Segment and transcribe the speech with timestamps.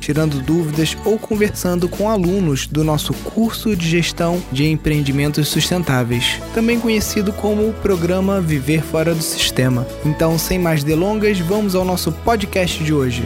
[0.00, 6.80] tirando dúvidas ou conversando com alunos do nosso curso de gestão de empreendimentos sustentáveis, também
[6.80, 9.86] conhecido como o programa Viver Fora do Sistema.
[10.04, 13.22] Então, sem mais delongas, vamos ao nosso podcast de hoje.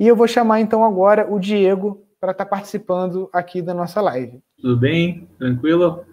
[0.00, 4.40] E eu vou chamar então agora o Diego para estar participando aqui da nossa live.
[4.60, 5.28] Tudo bem?
[5.38, 6.04] Tranquilo?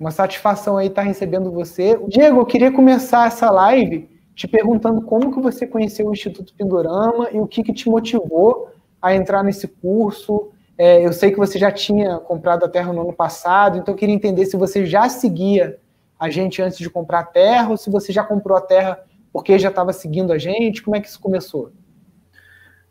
[0.00, 2.00] Uma satisfação aí estar recebendo você.
[2.08, 7.28] Diego, eu queria começar essa live te perguntando como que você conheceu o Instituto Pindorama
[7.30, 8.70] e o que, que te motivou
[9.02, 10.52] a entrar nesse curso.
[10.78, 13.98] É, eu sei que você já tinha comprado a terra no ano passado, então eu
[13.98, 15.78] queria entender se você já seguia
[16.18, 18.98] a gente antes de comprar a terra ou se você já comprou a terra
[19.30, 20.82] porque já estava seguindo a gente.
[20.82, 21.72] Como é que isso começou?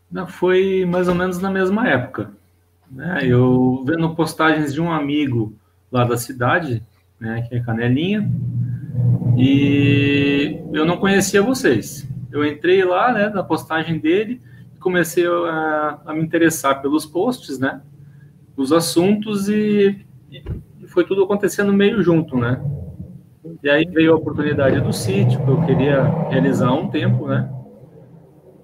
[0.08, 2.30] Não, foi mais ou menos na mesma época.
[2.88, 3.22] Né?
[3.24, 5.52] Eu vendo postagens de um amigo
[5.90, 6.84] lá da cidade,
[7.20, 8.28] né, que é Canelinha,
[9.36, 12.08] e eu não conhecia vocês.
[12.32, 14.40] Eu entrei lá, né, na postagem dele,
[14.80, 17.82] comecei a, a me interessar pelos posts, né,
[18.56, 20.42] os assuntos e, e,
[20.88, 22.60] foi tudo acontecendo meio junto, né.
[23.62, 27.50] E aí veio a oportunidade do sítio, que eu queria realizar um tempo, né.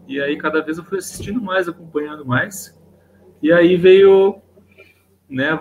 [0.09, 2.77] E aí cada vez eu fui assistindo mais, acompanhando mais.
[3.43, 4.41] E aí veio,
[5.29, 5.59] né,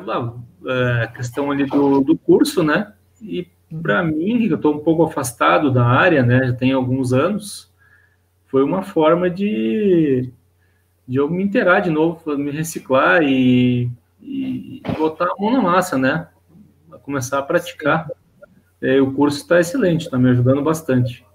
[0.68, 2.94] a questão ali do, do curso, né?
[3.22, 3.48] E
[3.82, 6.48] para mim, eu estou um pouco afastado da área, né?
[6.48, 7.72] Já tem alguns anos,
[8.48, 10.32] foi uma forma de,
[11.08, 13.90] de eu me inteirar de novo, me reciclar e,
[14.22, 16.28] e botar a mão na massa, né?
[17.04, 18.10] Começar a praticar.
[18.82, 21.26] É, o curso está excelente, está me ajudando bastante.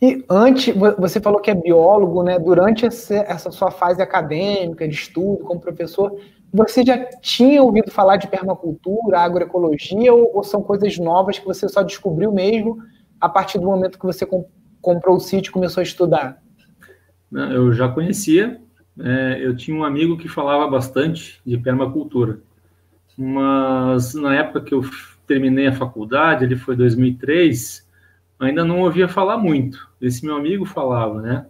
[0.00, 2.38] E antes, você falou que é biólogo, né?
[2.38, 6.20] Durante essa sua fase acadêmica, de estudo, como professor,
[6.52, 11.68] você já tinha ouvido falar de permacultura, agroecologia, ou, ou, são coisas novas que você
[11.68, 12.78] só descobriu mesmo
[13.20, 14.26] a partir do momento que você
[14.80, 16.42] comprou o sítio e começou a estudar?
[17.30, 18.60] Eu já conhecia.
[18.98, 22.40] É, eu tinha um amigo que falava bastante de permacultura,
[23.16, 24.82] mas na época que eu
[25.26, 27.86] terminei a faculdade, ele foi 2003,
[28.40, 29.88] ainda não ouvia falar muito.
[30.00, 31.46] Esse meu amigo falava, né?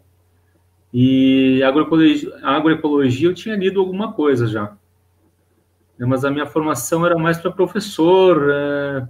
[0.93, 4.77] E agroecologia, agroecologia eu tinha lido alguma coisa já.
[5.99, 9.09] Né, mas a minha formação era mais para professor, é,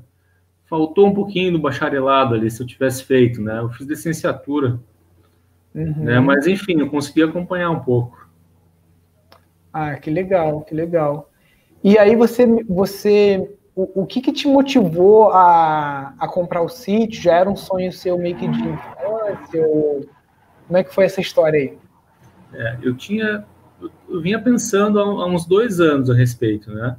[0.65, 3.59] faltou um pouquinho do bacharelado ali, se eu tivesse feito, né?
[3.59, 4.81] Eu fiz licenciatura,
[5.75, 6.05] uhum.
[6.05, 6.19] né?
[6.21, 8.29] Mas enfim, eu consegui acompanhar um pouco.
[9.73, 11.31] Ah, que legal, que legal.
[11.85, 17.23] E aí você, você, o, o que, que te motivou a, a comprar o sítio?
[17.23, 19.67] Já era um sonho seu meio que de infância?
[19.67, 20.07] Ou...
[20.67, 21.79] Como é que foi essa história aí?
[22.53, 23.45] É, eu tinha
[24.09, 26.97] eu vinha pensando há, uns dois anos a respeito, né?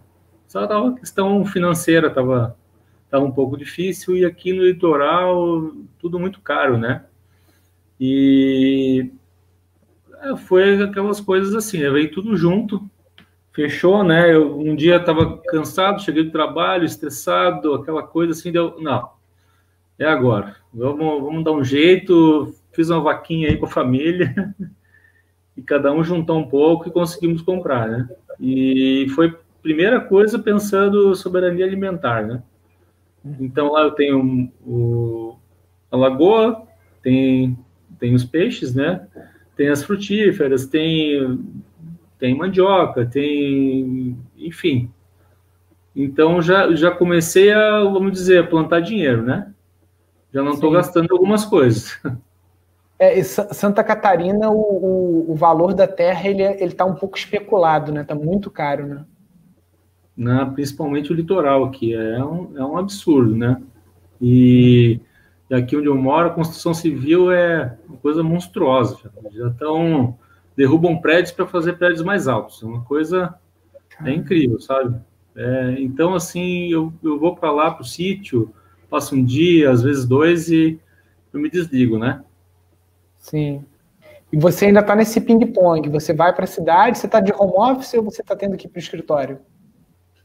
[0.47, 2.57] Só tava questão financeira estava
[3.09, 7.03] tava um pouco difícil e aqui no litoral tudo muito caro, né?
[8.00, 9.12] E
[10.22, 12.90] é, foi aquelas coisas assim, veio tudo junto,
[13.51, 14.34] fechou, né?
[14.34, 19.09] Eu, um dia estava cansado, cheguei do trabalho, estressado, aquela coisa assim, deu, não,
[19.97, 24.34] é agora, vamos, vamos dar um jeito, fiz uma vaquinha aí com a família
[25.59, 28.09] e cada um juntou um pouco e conseguimos comprar, né?
[28.40, 32.42] E foi primeira coisa pensando soberania alimentar, né?
[33.42, 35.36] Então lá eu tenho o,
[35.92, 36.66] a lagoa,
[37.03, 37.58] tem,
[38.00, 39.06] tem os peixes, né?
[39.58, 41.38] Tem as frutíferas, tem,
[42.18, 44.90] tem mandioca, tem, enfim.
[45.94, 49.53] Então já, já comecei a, vamos dizer, a plantar dinheiro, né?
[50.34, 52.00] Já não estou gastando algumas coisas.
[53.00, 57.94] É, Santa Catarina, o, o, o, valor da terra ele é, está um pouco especulado,
[57.94, 58.02] né?
[58.02, 59.06] Está muito caro, né?
[60.18, 63.62] Na, principalmente o litoral aqui é um, é um absurdo, né?
[64.22, 65.00] E,
[65.50, 68.97] e aqui onde eu moro, a construção civil é uma coisa monstruosa.
[69.32, 70.18] Já estão
[70.58, 72.62] derrubam prédios para fazer prédios mais altos.
[72.62, 73.34] É uma coisa
[74.03, 75.00] é incrível, sabe?
[75.38, 78.53] É, então assim, eu, eu vou para lá para o sítio,
[78.90, 80.78] passo um dia, às vezes dois e
[81.32, 82.22] eu me desligo, né?
[83.29, 83.64] Sim.
[84.31, 85.87] E você ainda está nesse ping-pong.
[85.90, 88.67] Você vai para a cidade, você está de home office ou você está tendo que
[88.67, 89.40] ir para o escritório?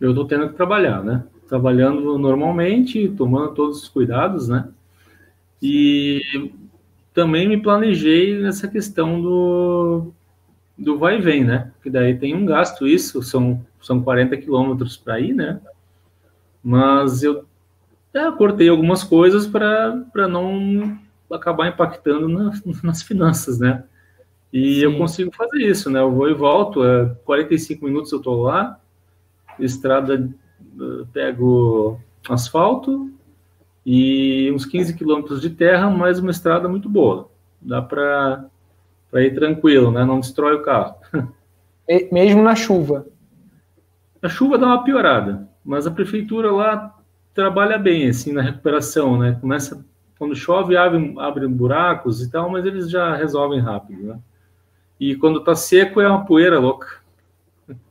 [0.01, 1.25] Eu estou tendo que trabalhar, né?
[1.49, 4.69] Trabalhando normalmente, tomando todos os cuidados, né?
[5.63, 6.21] E
[7.13, 10.13] também me planejei nessa questão do,
[10.77, 11.73] do vai e vem, né?
[11.83, 15.61] Que daí tem um gasto isso, são, são 40 quilômetros para ir, né?
[16.63, 17.45] Mas eu
[18.13, 20.99] é, cortei algumas coisas para não
[21.37, 23.85] acabar impactando nas, nas finanças, né?
[24.53, 24.81] E Sim.
[24.83, 26.01] eu consigo fazer isso, né?
[26.01, 28.79] Eu vou e volto, é 45 minutos eu tô lá,
[29.59, 30.31] estrada,
[31.13, 33.11] pego asfalto
[33.85, 37.29] e uns 15 quilômetros de terra, mas uma estrada muito boa.
[37.61, 38.49] Dá para
[39.15, 40.05] ir tranquilo, né?
[40.05, 40.95] Não destrói o carro.
[42.11, 43.07] Mesmo na chuva?
[44.23, 46.99] A chuva dá uma piorada, mas a prefeitura lá
[47.35, 49.37] trabalha bem, assim, na recuperação, né?
[49.41, 49.85] Começa,
[50.25, 54.19] quando chove, abre, abre buracos e tal, mas eles já resolvem rápido, né?
[54.99, 56.87] E quando tá seco, é uma poeira louca.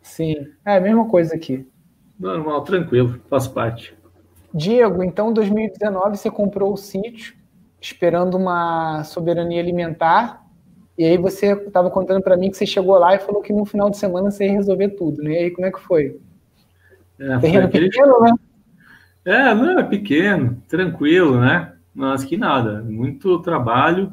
[0.01, 1.67] Sim, é a mesma coisa aqui.
[2.19, 3.95] Normal, tranquilo, faz parte.
[4.51, 7.35] Diego, então 2019 você comprou o sítio,
[7.79, 10.43] esperando uma soberania alimentar,
[10.97, 13.63] e aí você estava contando para mim que você chegou lá e falou que no
[13.63, 15.33] final de semana você ia resolver tudo, né?
[15.33, 16.19] E aí como é que foi?
[17.19, 18.33] É, Terreno foi pequeno, né?
[19.23, 21.73] É, não, é pequeno, tranquilo, né?
[21.93, 24.11] Mas que nada, muito trabalho.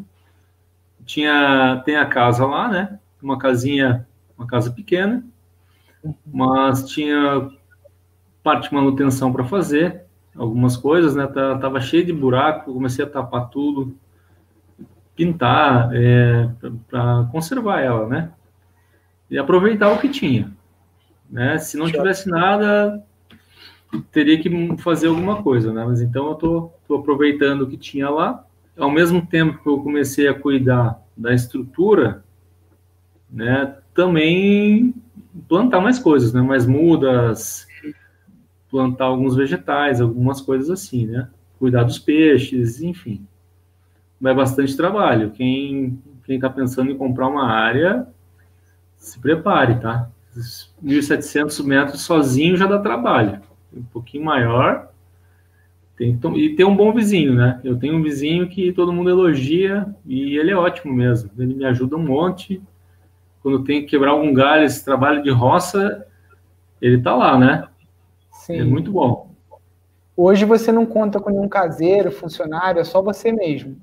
[1.05, 2.99] Tinha, tem a casa lá, né?
[3.23, 4.06] Uma casinha,
[4.37, 5.25] uma casa pequena,
[6.27, 7.50] mas tinha
[8.43, 10.05] parte de manutenção para fazer,
[10.35, 11.27] algumas coisas, né?
[11.27, 13.94] Tava cheio de buraco, comecei a tapar tudo,
[15.15, 16.49] pintar, é,
[16.88, 18.32] para conservar ela, né?
[19.31, 20.50] E aproveitar o que tinha,
[21.29, 21.59] né?
[21.59, 23.05] Se não tivesse nada,
[24.11, 25.85] teria que fazer alguma coisa, né?
[25.85, 28.45] Mas então eu tô, tô aproveitando o que tinha lá.
[28.77, 32.25] Ao mesmo tempo que eu comecei a cuidar da estrutura,
[33.31, 33.77] né?
[33.95, 34.93] Também
[35.49, 36.43] plantar mais coisas, né?
[36.43, 37.65] Mais mudas,
[38.69, 41.29] plantar alguns vegetais, algumas coisas assim, né?
[41.61, 43.25] Cuidar dos peixes, enfim.
[44.21, 45.31] Vai bastante trabalho.
[45.31, 48.07] Quem quem está pensando em comprar uma área,
[48.97, 50.09] se prepare, tá?
[50.37, 53.41] 1.700 metros sozinho já dá trabalho.
[53.73, 54.90] Um pouquinho maior.
[56.00, 57.61] Tem e ter um bom vizinho, né?
[57.62, 61.31] Eu tenho um vizinho que todo mundo elogia e ele é ótimo mesmo.
[61.38, 62.62] Ele me ajuda um monte.
[63.43, 66.06] Quando tem que quebrar algum galho, esse trabalho de roça,
[66.81, 67.69] ele tá lá, né?
[68.32, 68.61] Sim.
[68.61, 69.31] É muito bom.
[70.17, 73.76] Hoje você não conta com nenhum caseiro, funcionário, é só você mesmo.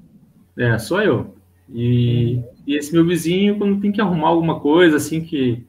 [0.57, 1.35] É, só eu.
[1.71, 5.63] E, e esse meu vizinho, quando tem que arrumar alguma coisa, assim, que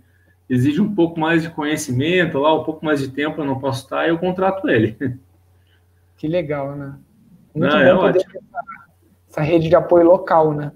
[0.48, 3.84] exige um pouco mais de conhecimento, lá, um pouco mais de tempo, eu não posso
[3.84, 4.96] estar, eu contrato ele.
[6.18, 6.98] Que legal, né?
[7.54, 8.38] Muito não, bom é poder essa,
[9.30, 10.72] essa rede de apoio local, né?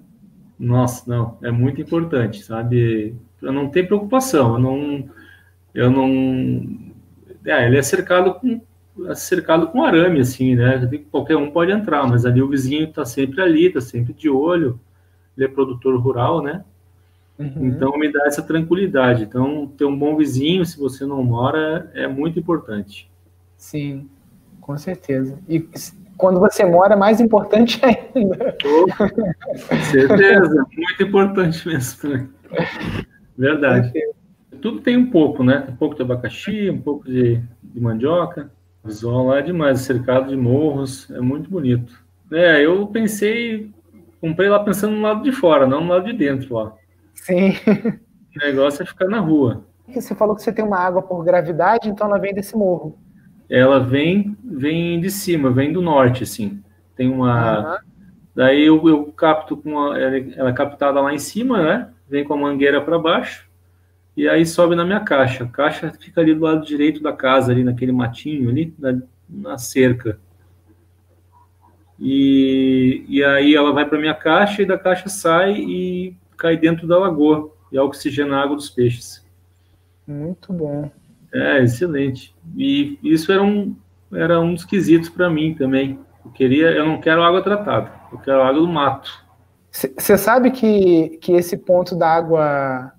[0.59, 3.15] Nossa, não, é muito importante, sabe?
[3.43, 5.11] Eu não tenho preocupação, eu não,
[5.75, 6.79] eu não,
[7.45, 8.61] é, ele é cercado com
[9.09, 10.89] é cercado com arame, assim, né?
[11.11, 14.79] Qualquer um pode entrar, mas ali o vizinho está sempre ali, está sempre de olho.
[15.35, 16.63] Ele é produtor rural, né?
[17.39, 17.69] Uhum.
[17.69, 19.25] Então me dá essa tranquilidade.
[19.25, 23.11] Então, ter um bom vizinho, se você não mora, é muito importante.
[23.57, 24.11] Sim,
[24.63, 25.39] com certeza.
[25.47, 25.69] E
[26.17, 28.57] quando você mora, mais importante ainda.
[28.65, 28.87] Oh,
[29.91, 32.29] certeza, muito importante mesmo.
[33.37, 33.93] Verdade
[34.63, 35.67] tudo tem um pouco, né?
[35.69, 38.51] Um pouco de abacaxi, um pouco de, de mandioca.
[38.83, 42.03] O visual lá é demais, cercado de morros, é muito bonito.
[42.33, 43.71] É, eu pensei,
[44.21, 46.73] comprei lá pensando no lado de fora, não no lado de dentro lá.
[47.15, 47.55] Sim.
[48.35, 49.65] O negócio é ficar na rua.
[49.89, 52.97] Você falou que você tem uma água por gravidade, então ela vem desse morro.
[53.55, 56.63] Ela vem, vem de cima, vem do norte, assim.
[56.97, 57.75] Tem uma.
[57.75, 57.79] Uhum.
[58.35, 61.91] Daí eu, eu capto com a, ela, ela é captada lá em cima, né?
[62.09, 63.47] Vem com a mangueira para baixo
[64.17, 65.45] e aí sobe na minha caixa.
[65.45, 69.59] A caixa fica ali do lado direito da casa, ali naquele matinho ali, na, na
[69.59, 70.19] cerca.
[72.01, 76.87] E, e aí ela vai para minha caixa e da caixa sai e cai dentro
[76.87, 79.23] da lagoa e oxigena a água dos peixes.
[80.07, 80.91] Muito bom.
[81.33, 82.35] É, excelente.
[82.57, 83.75] E isso era um,
[84.13, 85.99] era um dos quesitos para mim também.
[86.25, 89.11] Eu queria, eu não quero água tratada, eu quero água do mato.
[89.71, 92.93] Você sabe que, que esse ponto da água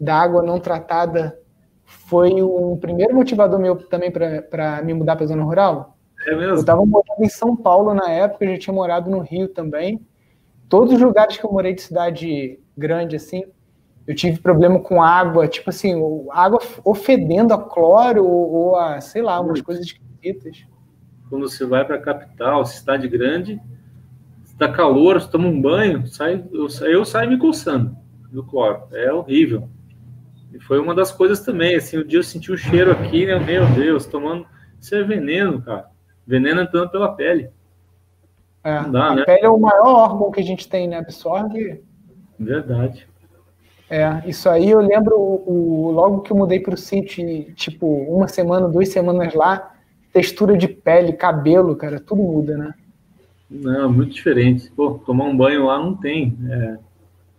[0.00, 1.38] da água não tratada
[1.84, 5.96] foi um primeiro motivador meu também para me mudar para a zona rural.
[6.26, 6.54] É mesmo?
[6.54, 10.00] Eu estava morando em São Paulo na época, eu já tinha morado no Rio também.
[10.68, 13.44] Todos os lugares que eu morei de cidade grande, assim,
[14.06, 15.94] eu tive problema com água, tipo assim,
[16.30, 20.64] água ofedendo a cloro ou, ou a, sei lá, umas coisas esquisitas.
[21.28, 23.60] Quando você vai para a capital, cidade grande,
[24.44, 27.96] está calor, você toma um banho, sai, eu, eu saio me coçando
[28.30, 28.84] do cloro.
[28.92, 29.68] É horrível.
[30.52, 33.38] E foi uma das coisas também, assim, o dia eu senti o cheiro aqui, né?
[33.38, 34.46] Meu Deus, tomando.
[34.80, 35.90] Isso é veneno, cara.
[36.24, 37.50] Veneno entrando pela pele.
[38.62, 39.24] É, Não dá, a né?
[39.24, 40.98] pele é o maior órgão que a gente tem, né?
[40.98, 41.82] Absorve.
[42.38, 43.06] Verdade.
[43.88, 47.86] É, isso aí eu lembro o, o logo que eu mudei para o sítio, tipo,
[47.86, 49.72] uma semana, duas semanas lá,
[50.12, 52.74] textura de pele, cabelo, cara, tudo muda, né?
[53.48, 54.70] Não, muito diferente.
[54.74, 56.36] Pô, tomar um banho lá não tem.
[56.50, 56.78] É,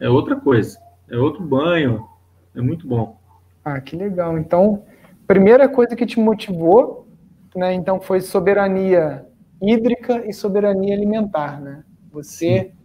[0.05, 0.79] é outra coisa.
[1.09, 2.07] É outro banho.
[2.55, 3.17] É muito bom.
[3.63, 4.37] Ah, que legal.
[4.37, 4.83] Então,
[5.27, 7.07] primeira coisa que te motivou,
[7.53, 7.73] né?
[7.73, 9.25] Então, foi soberania
[9.61, 11.83] hídrica e soberania alimentar, né?
[12.11, 12.76] Você Sim.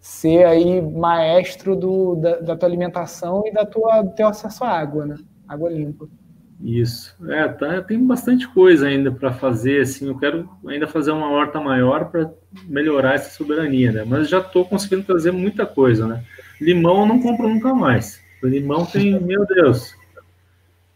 [0.00, 5.04] Ser aí maestro do, da, da, tua alimentação e da tua teu acesso à água,
[5.04, 5.16] né?
[5.46, 6.08] Água limpa.
[6.62, 7.16] Isso.
[7.30, 11.60] É, tá, tem bastante coisa ainda para fazer, assim, eu quero ainda fazer uma horta
[11.60, 12.30] maior para
[12.64, 14.04] melhorar essa soberania, né?
[14.06, 16.24] Mas já estou conseguindo trazer muita coisa, né?
[16.60, 18.22] Limão eu não compro nunca mais.
[18.42, 19.94] O limão tem, meu Deus.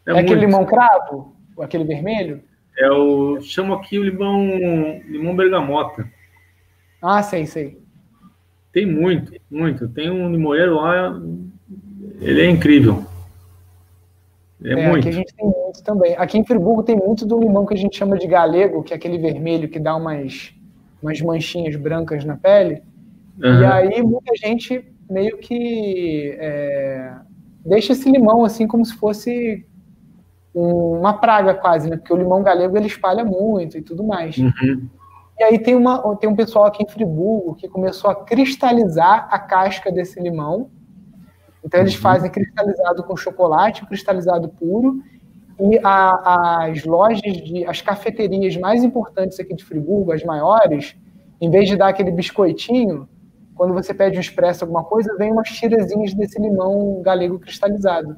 [0.07, 1.35] É, é aquele limão cravo?
[1.59, 2.43] Aquele vermelho?
[2.77, 3.39] É o.
[3.41, 5.01] Chamo aqui o limão.
[5.07, 6.07] Limão bergamota.
[7.01, 7.84] Ah, sei, sei.
[8.75, 9.87] Tem muito, muito.
[9.87, 11.17] Tem um limoeiro lá.
[12.19, 13.05] Ele é incrível.
[14.61, 15.07] É, é muito.
[15.07, 16.13] Aqui a gente tem muito também.
[16.17, 18.97] Aqui em Friburgo tem muito do limão que a gente chama de galego, que é
[18.97, 20.53] aquele vermelho que dá umas,
[21.01, 22.81] umas manchinhas brancas na pele.
[23.41, 23.61] Uhum.
[23.61, 27.13] E aí muita gente meio que é,
[27.65, 29.65] deixa esse limão assim como se fosse
[30.53, 31.95] uma praga quase, né?
[31.95, 34.37] Porque o limão galego ele espalha muito e tudo mais.
[34.37, 34.89] Uhum.
[35.37, 39.37] E aí tem, uma, tem um pessoal aqui em Friburgo que começou a cristalizar a
[39.37, 40.69] casca desse limão
[41.65, 42.01] então eles uhum.
[42.01, 45.01] fazem cristalizado com chocolate, cristalizado puro,
[45.59, 50.95] e a, as lojas de, as cafeterias mais importantes aqui de Friburgo, as maiores,
[51.41, 53.09] em vez de dar aquele biscoitinho,
[53.55, 58.15] quando você pede um expresso alguma coisa, vem umas tirazinhas desse limão galego cristalizado.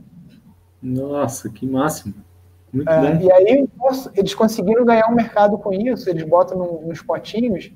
[0.82, 2.16] Nossa, que máximo.
[2.86, 3.24] É.
[3.24, 3.68] E aí
[4.16, 7.72] eles conseguiram ganhar um mercado com isso, eles botam no, nos potinhos,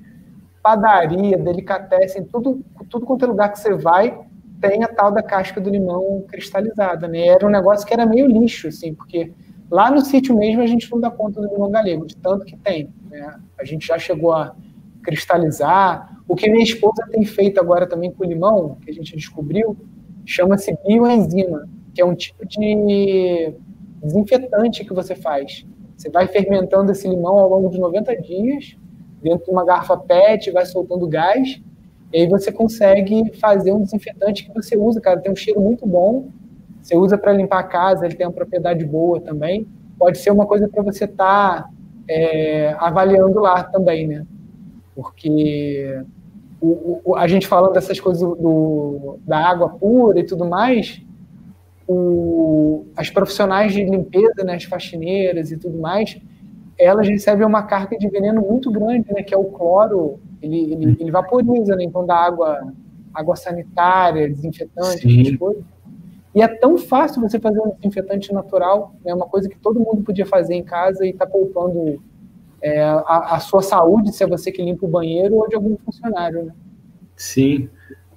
[0.62, 4.20] padaria, delicatessen, tudo, tudo quanto é lugar que você vai,
[4.60, 7.28] tem a tal da casca do limão cristalizada, né?
[7.28, 9.32] Era um negócio que era meio lixo, assim, porque
[9.70, 12.56] lá no sítio mesmo a gente não dá conta do limão galego, de tanto que
[12.58, 12.94] tem.
[13.10, 13.40] Né?
[13.60, 14.56] A gente já chegou a
[15.02, 16.16] cristalizar.
[16.28, 19.76] O que minha esposa tem feito agora também com o limão, que a gente descobriu,
[20.26, 23.54] chama-se bioenzima, que é um tipo de
[24.02, 25.66] desinfetante que você faz.
[25.98, 28.76] Você vai fermentando esse limão ao longo de 90 dias,
[29.22, 31.62] dentro de uma garrafa PET, vai soltando gás,
[32.12, 35.86] e aí você consegue fazer um desinfetante que você usa, cara, tem um cheiro muito
[35.86, 36.28] bom.
[36.82, 39.68] Você usa para limpar a casa, ele tem uma propriedade boa também.
[39.98, 41.70] Pode ser uma coisa para você estar tá,
[42.08, 44.26] é, avaliando lá também, né?
[44.94, 46.04] Porque
[46.60, 51.02] o, o, a gente falando dessas coisas do, da água pura e tudo mais,
[51.92, 56.18] o, as profissionais de limpeza, né, as faxineiras e tudo mais,
[56.78, 60.98] elas recebem uma carga de veneno muito grande, né, que é o cloro ele, ele,
[61.00, 61.84] ele vaporiza, né?
[61.84, 62.74] Então, da água,
[63.14, 65.64] água sanitária, desinfetante, essas coisas.
[66.34, 69.14] E é tão fácil você fazer um desinfetante natural, é né?
[69.14, 72.02] uma coisa que todo mundo podia fazer em casa e está poupando
[72.62, 75.76] é, a, a, sua saúde, se é você que limpa o banheiro ou de algum
[75.78, 76.54] funcionário, né?
[77.18, 77.70] Sim,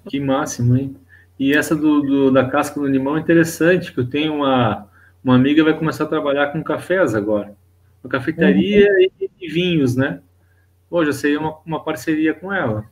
[0.07, 0.97] que máximo, hein?
[1.39, 4.89] E essa do, do, da casca do limão é interessante, que eu tenho uma,
[5.23, 7.55] uma amiga que vai começar a trabalhar com cafés agora.
[8.03, 9.29] Uma cafeteria uhum.
[9.41, 10.21] e, vinhos, né?
[10.95, 12.85] pô, já seria uma, uma parceria com ela.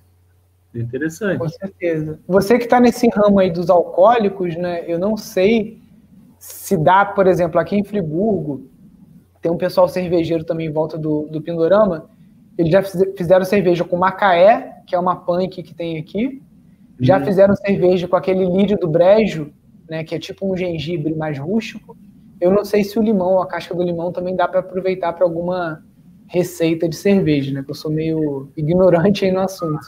[0.75, 1.39] Interessante.
[1.39, 2.19] Com certeza.
[2.27, 4.83] Você que está nesse ramo aí dos alcoólicos, né?
[4.89, 5.81] Eu não sei
[6.37, 8.67] se dá, por exemplo, aqui em Friburgo,
[9.41, 12.11] tem um pessoal cervejeiro também em volta do, do Pindorama.
[12.59, 16.43] Eles já fizeram cerveja com Macaé, que é uma punk que tem aqui.
[17.01, 19.53] Já fizeram cerveja com aquele lírio do brejo,
[19.89, 20.05] né?
[20.05, 21.97] Que é tipo um gengibre mais rústico.
[22.41, 25.25] Eu não sei se o limão, a casca do limão, também dá para aproveitar para
[25.25, 25.83] alguma
[26.27, 27.65] receita de cerveja, né?
[27.67, 29.81] Eu sou meio ignorante aí no assunto.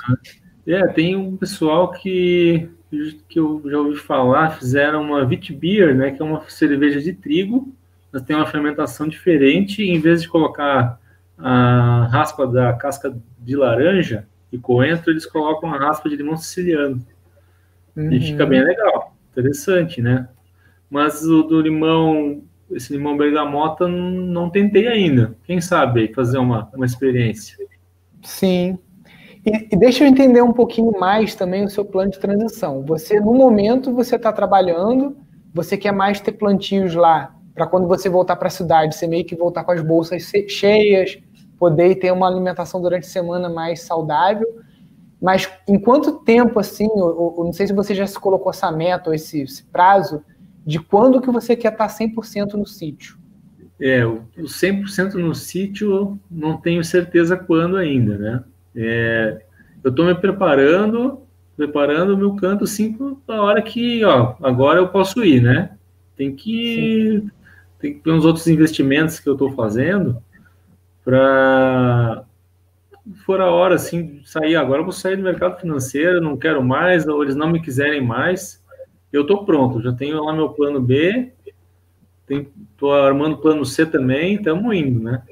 [0.66, 2.68] É, tem um pessoal que,
[3.28, 6.10] que eu já ouvi falar, fizeram uma Witbier, né?
[6.10, 7.72] Que é uma cerveja de trigo,
[8.12, 9.82] mas tem uma fermentação diferente.
[9.82, 11.00] em vez de colocar
[11.36, 17.04] a raspa da casca de laranja e coentro, eles colocam a raspa de limão siciliano.
[17.96, 18.12] Uhum.
[18.12, 20.28] E fica bem legal, interessante, né?
[20.88, 25.36] Mas o do limão esse limão bergamota não tentei ainda.
[25.44, 27.56] Quem sabe fazer uma, uma experiência.
[28.22, 28.78] Sim.
[29.44, 32.82] E, e, deixa eu entender um pouquinho mais também o seu plano de transição.
[32.86, 35.16] Você, no momento, você está trabalhando,
[35.52, 39.24] você quer mais ter plantios lá, para quando você voltar para a cidade, você meio
[39.24, 41.18] que voltar com as bolsas cheias,
[41.58, 44.46] poder ter uma alimentação durante a semana mais saudável.
[45.20, 48.70] Mas em quanto tempo, assim, eu, eu não sei se você já se colocou essa
[48.70, 50.22] meta ou esse, esse prazo,
[50.66, 53.18] de quando que você quer estar 100% no sítio?
[53.80, 58.44] É, o 100% no sítio não tenho certeza quando ainda, né?
[58.76, 59.42] É,
[59.82, 61.20] eu estou me preparando
[61.56, 62.92] preparando o meu canto assim
[63.24, 65.70] para a hora que, ó, agora eu posso ir, né?
[66.16, 67.30] Tem que Sim.
[67.80, 70.22] tem que ter uns outros investimentos que eu estou fazendo
[71.04, 72.24] para
[73.26, 77.06] for a hora assim sair agora eu vou sair do mercado financeiro, não quero mais,
[77.06, 78.62] ou eles não me quiserem mais,
[79.12, 81.32] eu estou pronto, já tenho lá meu plano B,
[82.28, 85.22] estou armando plano C também, estamos indo, né?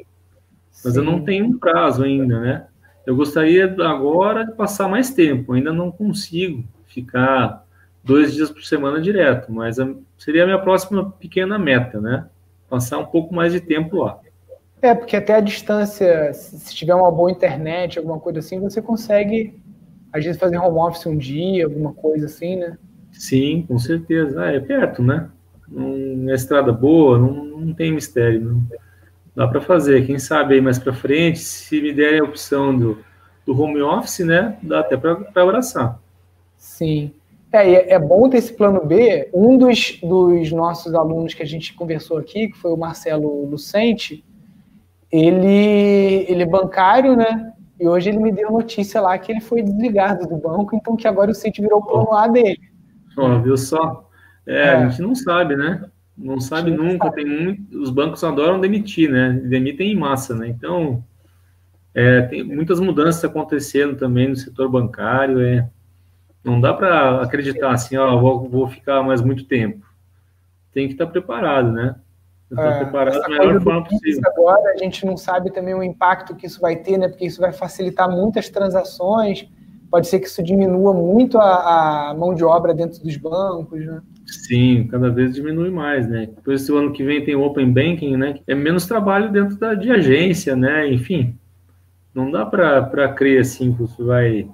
[0.85, 0.99] Mas Sim.
[0.99, 2.67] eu não tenho um prazo ainda, né?
[3.07, 7.65] Eu gostaria agora de passar mais tempo, ainda não consigo ficar
[8.05, 9.77] dois dias por semana direto, mas
[10.19, 12.29] seria a minha próxima pequena meta, né?
[12.69, 14.21] Passar um pouco mais de tempo lá.
[14.83, 19.63] É, porque até a distância, se tiver uma boa internet, alguma coisa assim, você consegue,
[20.13, 22.77] às vezes, fazer home office um dia, alguma coisa assim, né?
[23.13, 24.43] Sim, com certeza.
[24.43, 25.31] Ah, é perto, né?
[25.71, 28.63] Uma estrada boa, não, não tem mistério, não.
[29.37, 30.05] Dá para fazer.
[30.05, 32.99] Quem sabe aí mais para frente, se me derem a opção do,
[33.47, 34.59] do home office, né?
[34.63, 36.01] Dá até para abraçar.
[36.57, 37.13] Sim.
[37.53, 39.31] É, é bom ter esse plano B.
[39.33, 44.25] Um dos, dos nossos alunos que a gente conversou aqui, que foi o Marcelo Lucente,
[45.13, 47.53] ele, ele é bancário, né?
[47.79, 51.07] E hoje ele me deu notícia lá que ele foi desligado do banco, então que
[51.07, 52.61] agora o City virou o plano A dele.
[53.17, 54.09] Ó, viu só?
[54.47, 55.85] É, é, a gente não sabe, né?
[56.17, 57.07] Não sabe nunca.
[57.07, 57.17] Sabe.
[57.17, 59.33] Tem muito, os bancos adoram demitir, né?
[59.45, 60.49] Demitem em massa, né?
[60.49, 61.05] Então,
[61.95, 65.41] é, tem muitas mudanças acontecendo também no setor bancário.
[65.41, 65.69] É,
[66.43, 69.85] não dá para acreditar assim, ó, vou, vou ficar mais muito tempo.
[70.73, 71.97] Tem que estar preparado, né?
[72.53, 74.21] Estar é, da melhor forma possível.
[74.27, 77.09] Agora a gente não sabe também o impacto que isso vai ter, né?
[77.09, 79.49] Porque isso vai facilitar muitas transações.
[79.91, 84.03] Pode ser que isso diminua muito a, a mão de obra dentro dos bancos, né?
[84.27, 86.27] Sim, cada vez diminui mais, né?
[86.35, 88.39] Depois do ano que vem tem o Open Banking, né?
[88.47, 90.89] É menos trabalho dentro da, de agência, né?
[90.91, 91.39] Enfim,
[92.15, 94.49] não dá para crer assim que você vai,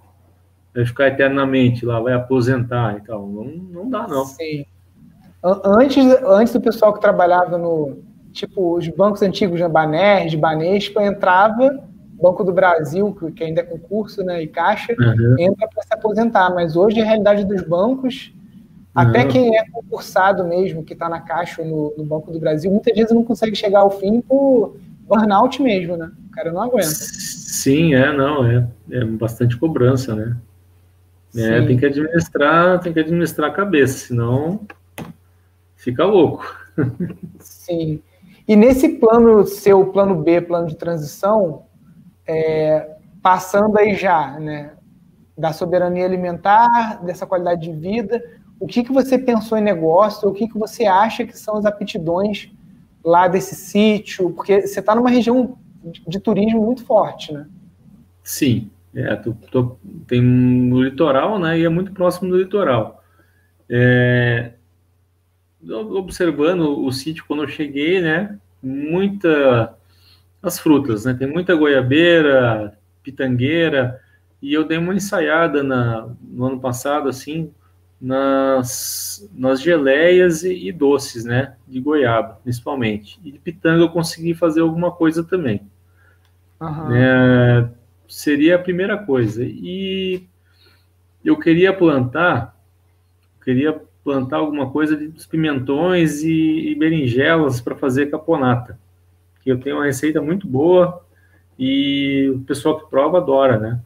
[0.74, 3.28] vai ficar eternamente lá, vai aposentar e tal.
[3.28, 4.24] Não, não dá, não.
[4.24, 4.64] Sim.
[5.64, 7.98] Antes, antes do pessoal que trabalhava no,
[8.32, 9.68] tipo, os bancos antigos, né?
[9.68, 11.82] Banerj, Banespa, entrava
[12.20, 15.36] Banco do Brasil, que ainda é concurso, né, e Caixa, uhum.
[15.38, 16.52] entra para se aposentar.
[16.52, 18.32] Mas hoje a realidade dos bancos
[18.94, 22.92] até quem é concursado mesmo, que está na caixa no, no, Banco do Brasil, muitas
[22.96, 26.10] vezes não consegue chegar ao fim por burnout mesmo, né?
[26.28, 26.88] O cara não aguenta.
[26.88, 30.36] Sim, é, não, é, é bastante cobrança, né?
[31.36, 34.62] É, tem que administrar, tem que administrar a cabeça, senão
[35.78, 36.44] fica louco.
[37.40, 38.02] Sim.
[38.46, 41.64] E nesse plano seu, plano B, plano de transição,
[42.26, 44.72] é, passando aí já, né,
[45.36, 48.22] da soberania alimentar, dessa qualidade de vida,
[48.60, 51.64] o que, que você pensou em negócio, o que, que você acha que são as
[51.64, 52.50] aptidões
[53.04, 57.46] lá desse sítio, porque você está numa região de, de, turismo muito forte, né?
[58.24, 63.02] Sim, é, tô, tô, tem no litoral, né, e é muito próximo do litoral.
[63.70, 64.52] É,
[65.66, 69.74] observando o sítio quando eu cheguei, né, muita
[70.40, 74.00] as frutas, né, tem muita goiabeira, pitangueira,
[74.40, 77.50] e eu dei uma ensaiada na, no ano passado, assim,
[78.00, 81.56] nas, nas geleias e, e, doces, né?
[81.66, 83.18] De goiaba, principalmente.
[83.24, 85.62] E de pitanga eu consegui fazer alguma coisa também.
[86.60, 86.94] Uhum.
[86.94, 87.68] É,
[88.06, 89.42] seria a primeira coisa.
[89.44, 90.24] E
[91.24, 92.56] eu queria plantar,
[93.42, 98.78] queria plantar alguma coisa de pimentões e, e berinjelas para fazer caponata.
[99.42, 101.04] Que eu tenho uma receita muito boa
[101.58, 103.80] e o pessoal que prova adora, né?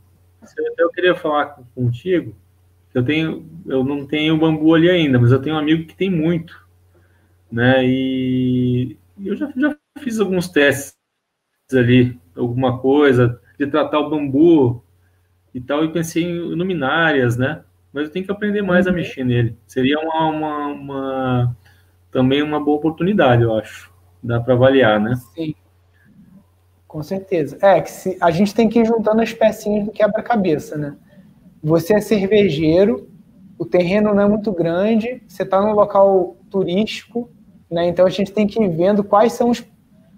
[0.79, 2.35] Eu queria falar contigo
[2.95, 6.11] eu tenho, eu não tenho bambu ali ainda, mas eu tenho um amigo que tem
[6.11, 6.67] muito,
[7.51, 7.85] né?
[7.87, 10.95] E eu já, já fiz alguns testes
[11.73, 14.85] ali, alguma coisa de tratar o bambu
[15.55, 17.63] e tal, e pensei em luminárias, né?
[17.93, 18.93] Mas eu tenho que aprender mais uhum.
[18.93, 19.57] a mexer nele.
[19.67, 21.57] Seria uma, uma, uma,
[22.11, 23.93] também uma boa oportunidade, eu acho.
[24.23, 25.15] Dá para avaliar, né?
[25.35, 25.55] Sim.
[26.87, 27.59] Com certeza.
[27.61, 30.97] É, que se, a gente tem que ir juntando as pecinhas do quebra-cabeça, né?
[31.63, 33.09] Você é cervejeiro,
[33.59, 37.31] o terreno não é muito grande, você está num local turístico,
[37.71, 37.87] né?
[37.89, 39.65] Então a gente tem que ir vendo quais são os,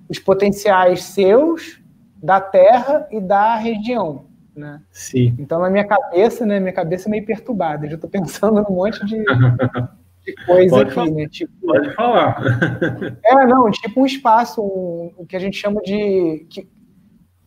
[0.09, 1.81] os potenciais seus,
[2.25, 4.81] da terra e da região, né?
[4.90, 5.35] Sim.
[5.38, 6.61] Então na minha cabeça, né?
[6.61, 7.87] Minha cabeça é meio perturbada.
[7.87, 11.11] Eu já estou pensando num monte de, de coisa pode aqui, falar.
[11.11, 11.29] né?
[11.29, 12.43] Tipo, pode falar.
[13.25, 16.69] é, não, tipo um espaço, um, o que a gente chama de que,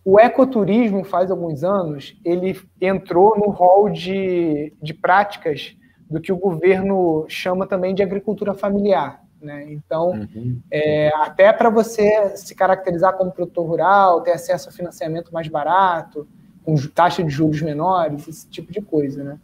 [0.10, 5.76] o ecoturismo, faz alguns anos, ele entrou no rol de, de práticas
[6.10, 9.22] do que o governo chama também de agricultura familiar.
[9.41, 9.65] Né?
[9.70, 10.62] Então, uhum.
[10.72, 16.26] é, até para você se caracterizar como produtor rural, ter acesso a financiamento mais barato,
[16.67, 19.23] com taxa de juros menores, esse tipo de coisa.
[19.23, 19.39] Né?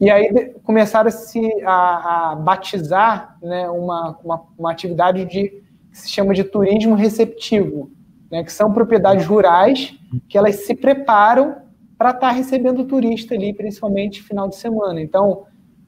[0.00, 5.98] E aí começaram a, se, a, a batizar né, uma, uma, uma, atividade de, que
[5.98, 7.90] se chama de turismo receptivo,
[8.30, 9.98] né, que são propriedades rurais
[10.28, 11.56] que elas se preparam
[11.98, 15.00] para estar tá recebendo turista ali, principalmente final de semana.
[15.00, 15.42] Então,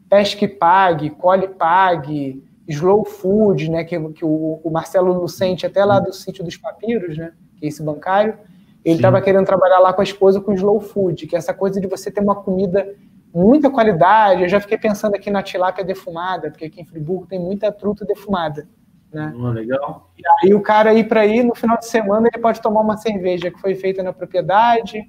[0.09, 6.01] pesque pague, cole pague, slow food, né, que, que o, o Marcelo Lucente, até lá
[6.01, 8.37] do sítio dos papiros, né, que é esse bancário,
[8.85, 11.81] ele estava querendo trabalhar lá com a esposa com slow food, que é essa coisa
[11.81, 12.95] de você ter uma comida
[13.33, 14.43] muita qualidade.
[14.43, 18.05] Eu já fiquei pensando aqui na tilápia defumada, porque aqui em Friburgo tem muita truta
[18.05, 18.69] defumada.
[19.13, 19.33] Né?
[19.37, 20.11] Oh, legal.
[20.17, 22.97] E aí o cara ir para aí no final de semana ele pode tomar uma
[22.97, 25.03] cerveja que foi feita na propriedade,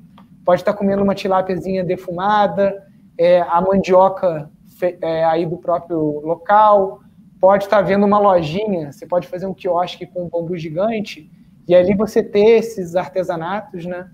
[0.44, 2.84] pode estar tá comendo uma tilápiazinha defumada,
[3.18, 4.50] é, a mandioca
[5.02, 7.02] é, aí do próprio local,
[7.40, 11.30] pode estar tá vendo uma lojinha, você pode fazer um quiosque com um bambu gigante
[11.68, 14.10] e ali você ter esses artesanatos, né?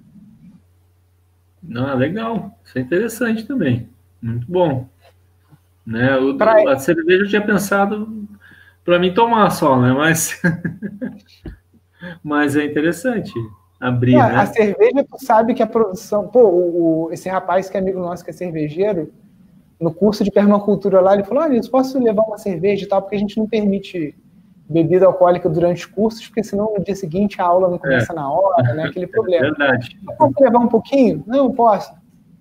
[1.62, 2.58] Não, legal.
[2.64, 3.90] Isso é interessante também.
[4.22, 4.88] Muito bom.
[5.86, 6.18] Né?
[6.18, 6.72] O, pra...
[6.72, 8.28] A cerveja eu tinha pensado
[8.84, 9.92] para mim tomar só, né?
[9.94, 10.42] Mas,
[12.24, 13.34] mas é interessante
[13.80, 14.16] abrir.
[14.16, 14.36] É, né?
[14.36, 16.28] A cerveja, tu sabe que a produção.
[16.28, 19.12] Pô, o, o, esse rapaz que é amigo nosso, que é cervejeiro,
[19.80, 23.02] no curso de permacultura lá, ele falou: Olha, eu posso levar uma cerveja e tal,
[23.02, 24.16] porque a gente não permite
[24.70, 28.16] bebida alcoólica durante os cursos, porque senão no dia seguinte a aula não começa é.
[28.16, 28.84] na hora, né?
[28.90, 29.48] Aquele problema.
[29.48, 30.00] É verdade.
[30.08, 31.24] Eu posso levar um pouquinho?
[31.26, 31.94] Não, posso.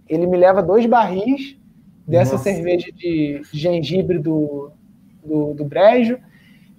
[0.09, 1.57] Ele me leva dois barris
[2.07, 2.45] dessa Nossa.
[2.45, 4.71] cerveja de gengibre do,
[5.25, 6.19] do, do brejo.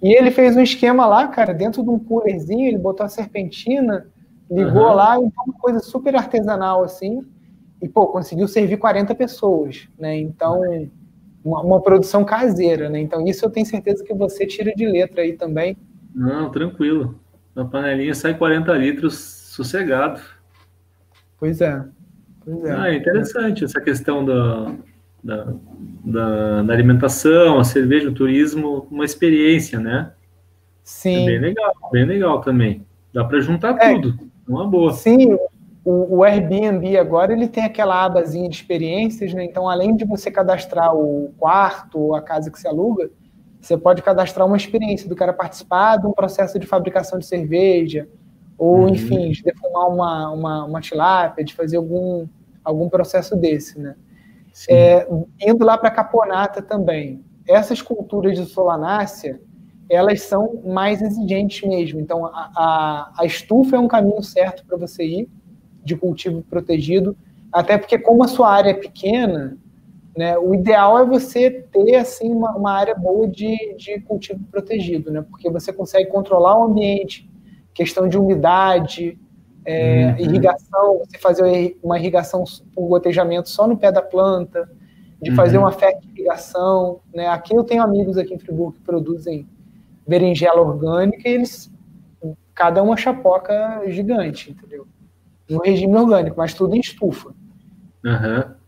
[0.02, 4.06] E ele fez um esquema lá, cara, dentro de um coolerzinho, ele botou a serpentina,
[4.50, 4.94] ligou uhum.
[4.94, 7.24] lá, então uma coisa super artesanal, assim,
[7.82, 10.16] e, pô, conseguiu servir 40 pessoas, né?
[10.16, 10.62] Então,
[11.48, 13.00] uma, uma, produção caseira, né?
[13.00, 15.76] Então, isso eu tenho certeza que você tira de letra aí também.
[16.14, 17.18] Não, tranquilo.
[17.54, 20.20] Na panelinha sai 40 litros sossegado.
[21.38, 21.84] Pois é.
[22.44, 22.72] Pois é.
[22.72, 24.74] Ah, é interessante essa questão da,
[25.24, 25.54] da,
[26.04, 30.12] da, da, alimentação, a cerveja, o turismo, uma experiência, né?
[30.84, 31.22] Sim.
[31.22, 32.86] É bem legal, bem legal também.
[33.12, 34.92] Dá para juntar é, tudo, uma boa.
[34.92, 35.36] Sim,
[35.84, 39.44] o, o, Airbnb agora ele tem aquela abazinha de experiências, né?
[39.44, 43.10] Então, além de você cadastrar o quarto ou a casa que se aluga,
[43.60, 48.08] você pode cadastrar uma experiência do cara participar de um processo de fabricação de cerveja,
[48.56, 48.88] ou, uhum.
[48.88, 52.26] enfim, de defumar uma, uma, uma tilápia, de fazer algum,
[52.64, 53.94] algum processo desse, né?
[54.68, 55.06] É,
[55.40, 57.24] indo lá para Caponata também.
[57.46, 59.40] Essas culturas de solanácea,
[59.88, 62.00] elas são mais exigentes mesmo.
[62.00, 65.28] Então, a, a, a estufa é um caminho certo para você ir,
[65.88, 67.16] de cultivo protegido,
[67.52, 69.56] até porque como a sua área é pequena,
[70.16, 75.10] né, o ideal é você ter assim uma, uma área boa de, de cultivo protegido,
[75.10, 77.28] né, porque você consegue controlar o ambiente,
[77.72, 79.18] questão de umidade,
[79.64, 80.18] é, uhum.
[80.18, 84.68] irrigação, você fazer uma irrigação com gotejamento só no pé da planta,
[85.20, 85.64] de fazer uhum.
[85.64, 85.76] uma
[86.14, 87.26] irrigação, né?
[87.28, 89.48] Aqui eu tenho amigos aqui em Friburgo que produzem
[90.06, 91.70] berinjela orgânica e eles
[92.54, 94.86] cada uma chapoca gigante, entendeu?
[95.48, 97.30] No regime orgânico, mas tudo em estufa.
[98.04, 98.58] Uhum.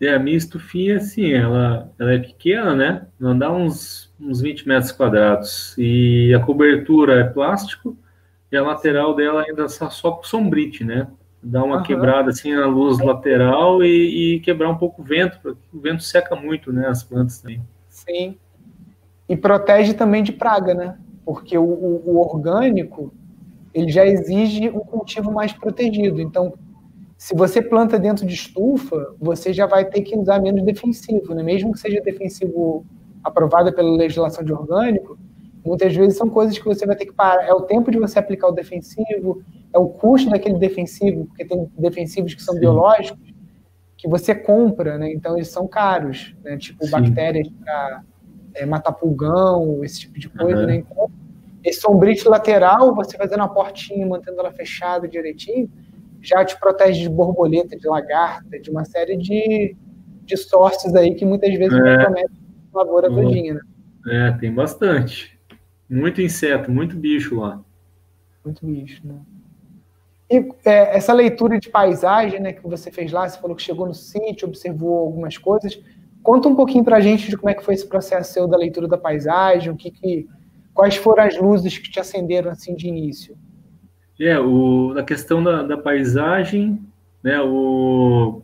[0.00, 3.06] É, a minha estufinha, assim, ela, ela é pequena, né?
[3.20, 5.76] Não dá uns, uns 20 metros quadrados.
[5.78, 7.96] E a cobertura é plástico
[8.50, 11.06] e a lateral dela ainda está só com sombrite, né?
[11.40, 11.82] Dar uma uhum.
[11.84, 16.02] quebrada assim na luz lateral e, e, quebrar um pouco o vento, porque o vento
[16.02, 16.88] seca muito, né?
[16.88, 17.62] As plantas também.
[17.88, 18.36] Sim.
[19.28, 20.98] E protege também de praga, né?
[21.24, 23.14] Porque o, o, o orgânico
[23.74, 26.20] ele já exige um cultivo mais protegido.
[26.20, 26.54] Então,
[27.16, 31.42] se você planta dentro de estufa, você já vai ter que usar menos defensivo, né?
[31.42, 32.84] Mesmo que seja defensivo
[33.22, 35.16] aprovado pela legislação de orgânico,
[35.64, 37.44] Muitas vezes são coisas que você vai ter que parar.
[37.46, 41.70] É o tempo de você aplicar o defensivo, é o custo daquele defensivo, porque tem
[41.78, 42.60] defensivos que são Sim.
[42.60, 43.32] biológicos,
[43.96, 45.12] que você compra, né?
[45.12, 46.56] Então eles são caros, né?
[46.56, 46.90] Tipo Sim.
[46.90, 48.02] bactérias para
[48.54, 50.66] é, matar pulgão, esse tipo de coisa, uhum.
[50.66, 50.76] né?
[50.76, 51.10] Então,
[51.64, 55.70] esse sombrite lateral, você fazendo uma portinha, mantendo ela fechada direitinho,
[56.20, 59.76] já te protege de borboleta, de lagarta, de uma série de,
[60.24, 61.96] de sortes aí que muitas vezes é.
[61.96, 62.36] comprometem
[62.72, 63.22] a lavoura uhum.
[63.22, 63.60] todinha, né?
[64.06, 65.38] É, tem bastante.
[65.88, 67.60] Muito inseto, muito bicho lá.
[68.44, 69.20] Muito bicho, né?
[70.30, 73.86] E é, essa leitura de paisagem né, que você fez lá, você falou que chegou
[73.86, 75.78] no sítio, observou algumas coisas.
[76.22, 78.56] Conta um pouquinho para a gente de como é que foi esse processo seu da
[78.56, 80.26] leitura da paisagem, o que, que
[80.74, 83.36] quais foram as luzes que te acenderam assim de início.
[84.18, 86.80] É, o, a questão da, da paisagem,
[87.22, 88.42] né, o,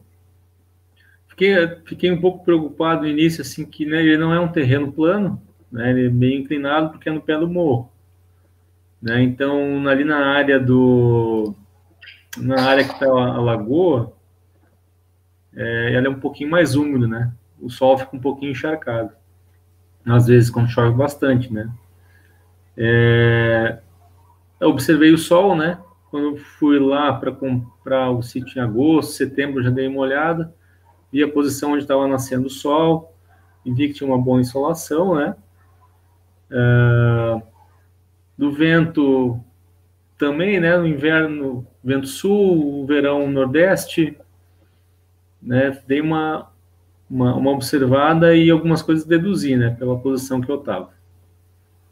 [1.29, 4.93] fiquei, fiquei um pouco preocupado no início, assim, que né, ele não é um terreno
[4.93, 5.91] plano, né?
[5.91, 7.93] Ele é meio inclinado porque é no pé do morro.
[9.01, 9.23] Né?
[9.23, 11.55] Então, ali na área do
[12.37, 14.13] na área que está a lagoa,
[15.55, 17.33] é, ela é um pouquinho mais úmida, né?
[17.61, 19.13] o solo fica um pouquinho encharcado.
[20.05, 21.71] Às vezes, quando chove bastante, né?
[22.81, 23.81] É,
[24.61, 25.81] eu observei o sol, né?
[26.11, 30.55] Quando fui lá para comprar o sítio em agosto, setembro, já dei uma olhada,
[31.13, 33.13] vi a posição onde estava nascendo o sol,
[33.65, 35.35] e vi que tinha uma boa insolação, né?
[36.51, 37.43] É,
[38.39, 39.41] do vento
[40.17, 40.79] também, né?
[40.79, 44.17] No inverno, vento sul, verão nordeste,
[45.43, 45.83] né?
[45.85, 46.49] Dei uma,
[47.11, 49.75] uma, uma observada e algumas coisas deduzi, né?
[49.77, 50.98] Pela posição que eu estava.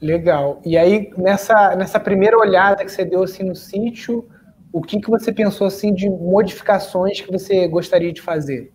[0.00, 0.60] Legal.
[0.64, 4.28] E aí, nessa, nessa primeira olhada que você deu assim no sítio,
[4.72, 8.72] o que, que você pensou assim de modificações que você gostaria de fazer?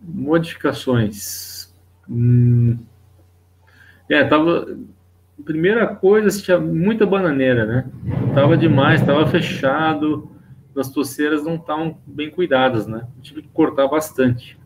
[0.00, 1.74] Modificações.
[2.08, 2.78] Hum...
[4.08, 4.76] É, tava.
[5.44, 7.90] Primeira coisa, tinha muita bananeira, né?
[8.34, 10.30] Tava demais, tava fechado,
[10.74, 13.06] as toceiras não estavam bem cuidadas, né?
[13.20, 14.58] tive que cortar bastante.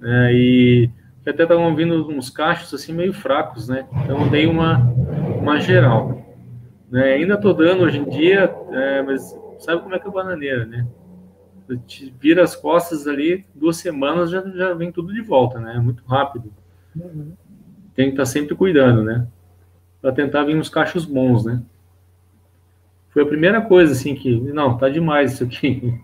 [0.00, 0.90] É, e
[1.28, 3.86] que até estavam vindo uns cachos assim meio fracos, né?
[4.02, 4.78] Então dei uma,
[5.38, 6.22] uma geral.
[6.90, 7.12] Né?
[7.12, 10.64] Ainda estou dando hoje em dia, é, mas sabe como é que é a bananeira,
[10.64, 10.86] né?
[11.86, 15.74] Te vira as costas ali, duas semanas já, já vem tudo de volta, né?
[15.76, 16.50] É muito rápido.
[16.96, 17.32] Uhum.
[17.94, 19.26] Tem que estar tá sempre cuidando, né?
[20.00, 21.60] Para tentar vir uns cachos bons, né?
[23.10, 26.00] Foi a primeira coisa, assim, que, não, tá demais isso aqui.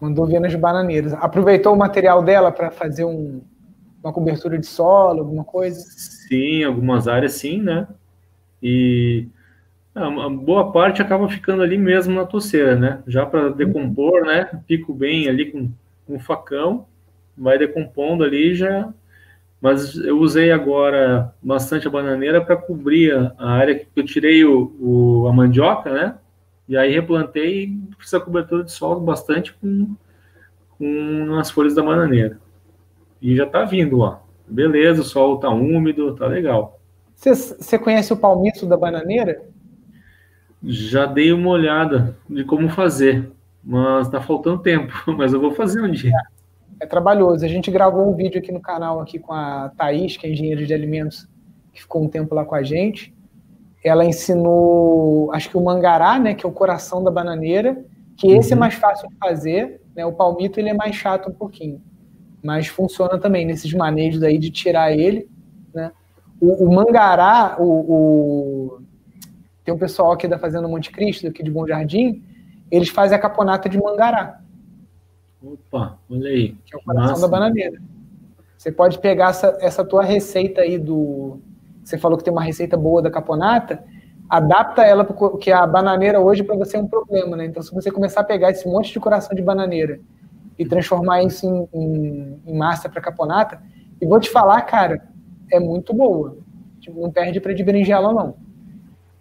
[0.00, 1.14] Mandou ver nas bananeiras.
[1.14, 3.40] Aproveitou o material dela para fazer um,
[4.06, 5.80] uma cobertura de solo, alguma coisa?
[5.80, 7.86] Sim, algumas áreas sim, né?
[8.62, 9.26] E
[9.94, 13.02] a boa parte acaba ficando ali mesmo na toceira, né?
[13.06, 14.60] Já para decompor, né?
[14.66, 15.70] Pico bem ali com,
[16.06, 16.86] com facão,
[17.36, 18.92] vai decompondo ali já.
[19.60, 24.76] Mas eu usei agora bastante a bananeira para cobrir a área que eu tirei o,
[24.78, 26.14] o, a mandioca, né?
[26.68, 29.94] E aí replantei e fiz a cobertura de solo bastante com,
[30.78, 32.38] com as folhas da bananeira.
[33.26, 34.18] E já tá vindo, ó.
[34.46, 36.78] Beleza, o solo tá úmido, tá legal.
[37.16, 39.42] Você conhece o palmito da bananeira?
[40.62, 43.28] Já dei uma olhada de como fazer,
[43.64, 46.12] mas tá faltando tempo, mas eu vou fazer um dia.
[46.80, 47.44] É, é trabalhoso.
[47.44, 50.64] A gente gravou um vídeo aqui no canal aqui com a Thaís, que é engenheira
[50.64, 51.28] de alimentos,
[51.74, 53.12] que ficou um tempo lá com a gente.
[53.82, 57.76] Ela ensinou, acho que o mangará, né, que é o coração da bananeira,
[58.16, 58.58] que esse é uhum.
[58.58, 60.06] é mais fácil de fazer, né?
[60.06, 61.82] O palmito ele é mais chato um pouquinho
[62.46, 65.28] mas funciona também nesses manejos aí de tirar ele,
[65.74, 65.90] né?
[66.40, 68.80] O, o mangará, o, o,
[69.64, 72.22] tem um pessoal aqui da Fazenda Monte Cristo, aqui de Bom Jardim,
[72.70, 74.40] eles fazem a caponata de mangará.
[75.42, 76.54] Opa, olha aí.
[76.64, 77.82] Que é o coração da bananeira.
[78.56, 81.40] Você pode pegar essa, essa tua receita aí do.
[81.82, 83.82] Você falou que tem uma receita boa da caponata,
[84.28, 87.46] adapta ela, porque a bananeira hoje para você é um problema, né?
[87.46, 90.00] Então, se você começar a pegar esse monte de coração de bananeira
[90.58, 93.60] e transformar isso em, em, em massa para caponata.
[94.00, 95.02] E vou te falar, cara,
[95.50, 96.36] é muito boa.
[96.80, 98.36] Tipo, não perde para de berinjela, não.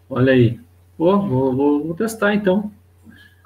[0.10, 0.60] Olha aí.
[0.98, 2.72] Pô, vou, vou, vou testar então.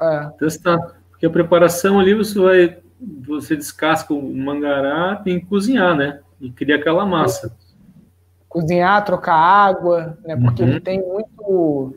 [0.02, 0.30] É.
[0.38, 0.78] Testar.
[1.10, 2.78] Porque a preparação ali você vai.
[3.26, 6.20] Você descasca o mangará, tem que cozinhar, né?
[6.40, 7.56] E cria aquela massa.
[8.48, 10.36] Cozinhar, trocar água, né?
[10.36, 10.70] Porque uhum.
[10.70, 11.96] ele tem muito.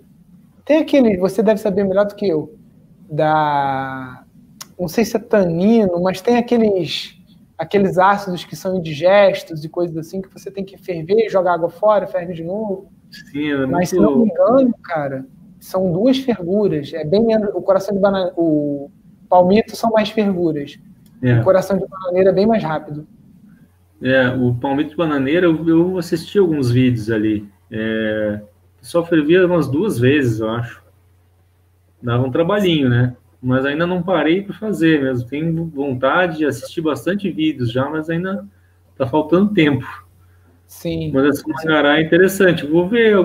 [0.64, 2.56] Tem aquele, você deve saber melhor do que eu,
[3.10, 4.21] da
[4.82, 7.16] não sei se é tanino, mas tem aqueles
[7.56, 11.70] aqueles ácidos que são indigestos e coisas assim que você tem que ferver, jogar água
[11.70, 12.90] fora, ferve de novo.
[13.10, 15.24] Sim, é mas se não me engano, cara,
[15.60, 16.92] são duas ferguras.
[16.92, 18.90] É bem o coração de banana, o
[19.28, 20.76] palmito são mais ferguras.
[21.22, 21.38] É.
[21.38, 23.06] O coração de bananeira é bem mais rápido.
[24.02, 27.48] É, o palmito de bananeira, eu, eu assisti alguns vídeos ali.
[27.70, 28.40] É,
[28.80, 30.82] só fervia umas duas vezes, eu acho.
[32.02, 33.16] Dava um trabalhinho, né?
[33.42, 35.28] Mas ainda não parei para fazer mesmo.
[35.28, 38.46] Tenho vontade de assistir bastante vídeos já, mas ainda
[38.92, 39.84] está faltando tempo.
[40.66, 41.10] Sim.
[41.12, 42.64] Mas essa Mangará é interessante.
[42.64, 43.18] Vou ver,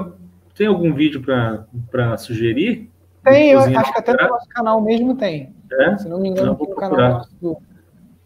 [0.56, 2.90] tem algum vídeo para sugerir?
[3.24, 5.54] Tem, eu acho que até no nosso canal mesmo tem.
[5.72, 5.98] É?
[5.98, 7.58] Se não me engano, no canal do,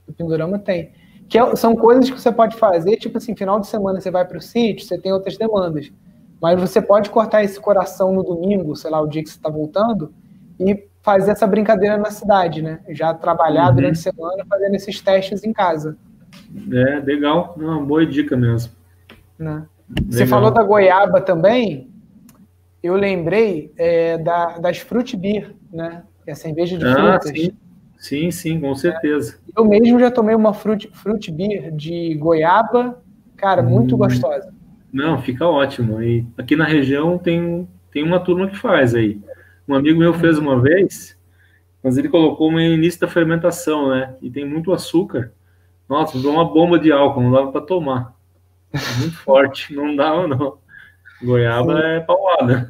[0.08, 0.92] do Pindorama tem.
[1.28, 4.26] Que é, são coisas que você pode fazer, tipo assim, final de semana você vai
[4.26, 5.92] para o sítio, você tem outras demandas.
[6.42, 9.50] Mas você pode cortar esse coração no domingo, sei lá, o dia que você está
[9.50, 10.14] voltando,
[10.60, 12.80] e fazer essa brincadeira na cidade, né?
[12.90, 13.76] Já trabalhar uhum.
[13.76, 15.98] durante a semana fazendo esses testes em casa.
[16.72, 17.56] É, legal.
[17.58, 18.74] Uma boa dica mesmo.
[19.38, 19.66] Né?
[20.08, 21.90] Você falou da goiaba também.
[22.82, 26.04] Eu lembrei é, da, das fruit beer, né?
[26.24, 27.30] Que é a cerveja de ah, frutas.
[27.30, 27.52] Sim.
[27.98, 29.38] sim, sim, com certeza.
[29.48, 33.02] É, eu mesmo já tomei uma fruit, fruit beer de goiaba,
[33.38, 34.00] cara, muito hum.
[34.00, 34.52] gostosa.
[34.92, 36.02] Não, fica ótimo.
[36.02, 39.20] E aqui na região tem, tem uma turma que faz aí.
[39.72, 41.18] Um amigo meu fez uma vez,
[41.82, 44.18] mas ele colocou no início da fermentação, né?
[44.22, 45.32] E tem muito açúcar,
[45.88, 48.14] Nossa, virou uma bomba de álcool, não dava para tomar.
[49.00, 50.58] Muito forte, não dava não.
[51.24, 51.88] Goiaba Sim.
[51.88, 52.70] é paulada.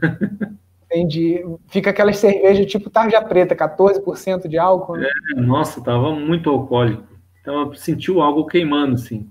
[0.85, 1.43] Entendi.
[1.69, 4.97] Fica aquelas cervejas tipo tarja preta, 14% de álcool.
[4.97, 5.09] Né?
[5.35, 7.03] É, nossa, tava muito alcoólico.
[7.41, 9.27] Então, sentiu algo queimando, assim.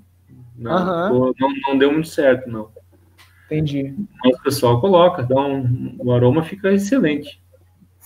[0.56, 1.32] Não, uhum.
[1.38, 2.68] não, não, deu muito certo, não.
[3.46, 3.94] Entendi.
[4.24, 7.40] Mas o pessoal coloca, dá um, o aroma fica excelente.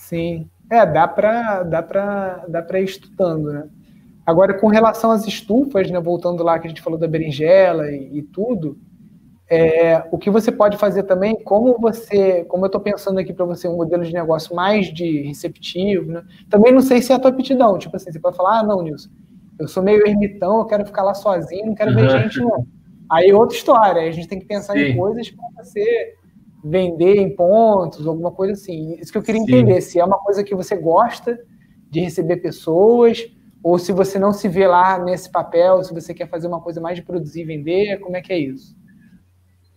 [0.05, 0.47] Sim.
[0.69, 3.67] É, dá para dá para dá para ir estudando, né?
[4.25, 8.17] Agora, com relação às estufas, né, voltando lá que a gente falou da berinjela e,
[8.17, 8.75] e tudo,
[9.47, 13.45] é, o que você pode fazer também, como você, como eu estou pensando aqui para
[13.45, 16.23] você um modelo de negócio mais de receptivo, né?
[16.49, 18.81] Também não sei se é a tua aptidão, tipo assim, você pode falar, ah, não,
[18.81, 19.09] Nilson,
[19.59, 22.19] eu sou meio ermitão, eu quero ficar lá sozinho, não quero ver uhum.
[22.21, 22.65] gente, não.
[23.11, 24.79] Aí outra história, a gente tem que pensar Sim.
[24.79, 26.15] em coisas para você
[26.67, 28.97] vender em pontos, alguma coisa assim.
[28.99, 29.47] Isso que eu queria Sim.
[29.47, 31.39] entender, se é uma coisa que você gosta
[31.91, 33.23] de receber pessoas,
[33.63, 36.81] ou se você não se vê lá nesse papel, se você quer fazer uma coisa
[36.81, 38.75] mais de produzir e vender, como é que é isso?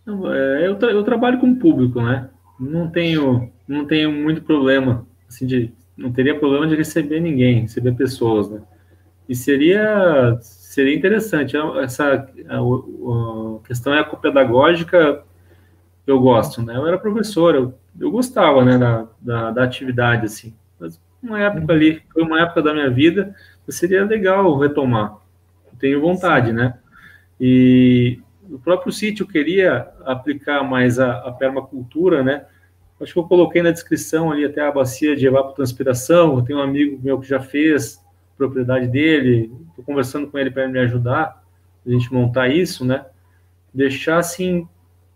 [0.07, 2.27] É, eu, tra eu trabalho com o público, né?
[2.59, 7.93] Não tenho, não tenho muito problema, assim, de, não teria problema de receber ninguém, receber
[7.93, 8.61] pessoas, né?
[9.27, 11.55] E seria, seria interessante.
[11.83, 15.23] Essa a, a questão ecopedagógica,
[16.11, 16.75] eu gosto, né?
[16.75, 20.53] Eu era professor, eu, eu gostava, né, da, da, da atividade, assim.
[20.79, 23.35] Mas uma época ali, foi uma época da minha vida,
[23.67, 25.17] seria legal retomar.
[25.71, 26.77] Eu tenho vontade, né?
[27.39, 28.19] E
[28.49, 32.45] o próprio sítio queria aplicar mais a, a permacultura, né?
[32.99, 36.35] Acho que eu coloquei na descrição ali até a bacia de evapotranspiração.
[36.35, 38.03] Eu tenho um amigo meu que já fez
[38.37, 41.43] propriedade dele, estou conversando com ele para me ajudar
[41.85, 43.05] a gente montar isso, né?
[43.73, 44.67] Deixar assim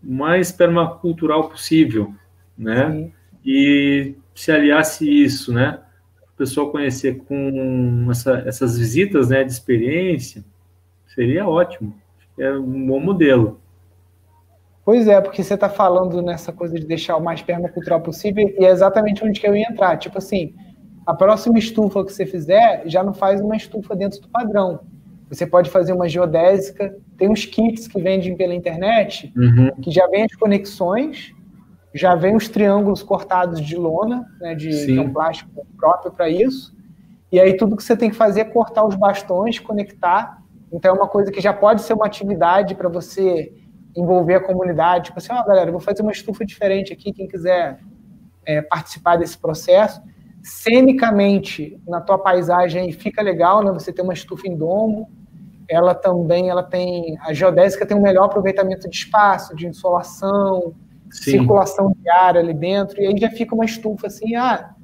[0.04, 2.14] mais permacultural possível,
[2.56, 2.90] né?
[2.90, 3.12] Sim.
[3.44, 5.80] E se aliasse isso, né?
[6.32, 10.44] O pessoal conhecer com essa, essas visitas, né, de experiência,
[11.06, 11.94] seria ótimo
[12.38, 13.60] é um bom modelo.
[14.84, 18.64] Pois é, porque você está falando nessa coisa de deixar o mais permacultural possível e
[18.64, 19.96] é exatamente onde que eu ia entrar.
[19.96, 20.54] Tipo assim,
[21.06, 24.80] a próxima estufa que você fizer já não faz uma estufa dentro do padrão.
[25.28, 29.70] Você pode fazer uma geodésica, tem uns kits que vendem pela internet, uhum.
[29.80, 31.34] que já vem as conexões,
[31.94, 36.74] já vem os triângulos cortados de lona, né, de, de um plástico próprio para isso.
[37.32, 40.98] E aí tudo que você tem que fazer é cortar os bastões, conectar então é
[40.98, 43.52] uma coisa que já pode ser uma atividade para você
[43.96, 45.06] envolver a comunidade.
[45.06, 47.78] Tipo assim, ó, oh, galera, vou fazer uma estufa diferente aqui, quem quiser
[48.44, 50.02] é, participar desse processo.
[50.44, 53.72] Cenicamente, na tua paisagem fica legal, né?
[53.72, 55.10] Você tem uma estufa em domo,
[55.66, 60.74] ela também, ela tem, a geodésica tem um melhor aproveitamento de espaço, de insolação,
[61.10, 61.30] Sim.
[61.30, 64.74] circulação de ar ali dentro, e aí já fica uma estufa assim, ah,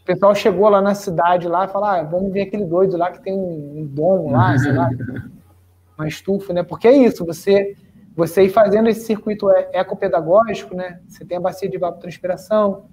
[0.00, 3.10] o pessoal chegou lá na cidade lá e falou: ah, vamos ver aquele doido lá
[3.10, 4.90] que tem um, um domo lá, sei lá,
[5.96, 6.62] uma estufa, né?
[6.62, 7.74] Porque é isso, você
[8.14, 11.00] você ir fazendo esse circuito ecopedagógico, né?
[11.06, 12.86] Você tem a bacia de evapotranspiração,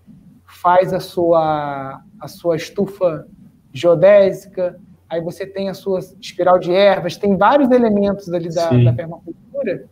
[0.48, 3.28] faz a sua a sua estufa
[3.74, 4.80] geodésica,
[5.10, 9.86] aí você tem a sua espiral de ervas, tem vários elementos ali da, da permacultura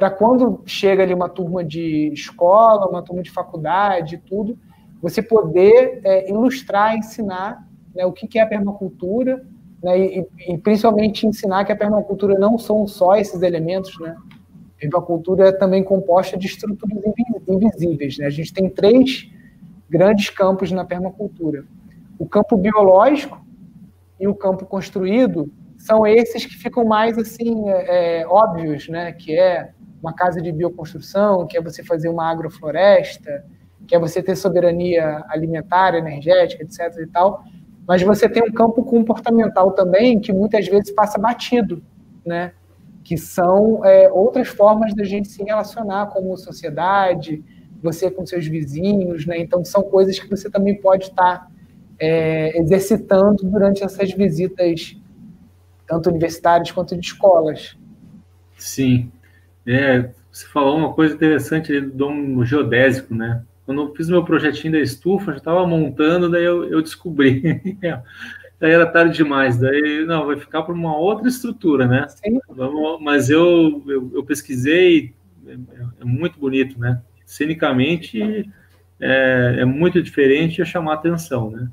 [0.00, 4.58] para quando chega ali uma turma de escola, uma turma de faculdade, tudo,
[5.02, 9.44] você poder é, ilustrar, ensinar né, o que, que é a permacultura,
[9.82, 14.16] né, e, e, principalmente ensinar que a permacultura não são só esses elementos, né?
[14.76, 16.98] A permacultura é também composta de estruturas
[17.46, 18.24] invisíveis, né?
[18.24, 19.30] A gente tem três
[19.90, 21.64] grandes campos na permacultura.
[22.18, 23.44] O campo biológico
[24.18, 29.12] e o campo construído são esses que ficam mais assim é, é óbvios, né?
[29.12, 33.44] Que é uma casa de bioconstrução, que é você fazer uma agrofloresta,
[33.86, 36.96] que é você ter soberania alimentar, energética, etc.
[37.02, 37.42] e tal,
[37.86, 41.82] mas você tem um campo comportamental também que muitas vezes passa batido,
[42.24, 42.52] né?
[43.02, 47.42] Que são é, outras formas da gente se relacionar como sociedade,
[47.82, 49.38] você com seus vizinhos, né?
[49.38, 51.50] Então são coisas que você também pode estar
[51.98, 54.96] é, exercitando durante essas visitas,
[55.86, 57.76] tanto universitárias quanto de escolas.
[58.56, 59.10] Sim,
[59.66, 63.42] é, você falou uma coisa interessante do dom geodésico, né?
[63.66, 67.40] Quando eu fiz meu projetinho da estufa, já estava montando, daí eu, eu descobri.
[68.58, 72.06] daí era tarde demais, daí não, vai ficar para uma outra estrutura, né?
[72.08, 72.40] Sim.
[72.48, 75.14] Vamos, mas eu, eu, eu pesquisei,
[75.46, 75.52] é,
[76.00, 77.00] é, muito bonito, né?
[77.30, 78.50] Cenicamente
[78.98, 81.70] é, é muito diferente e chamar atenção, né?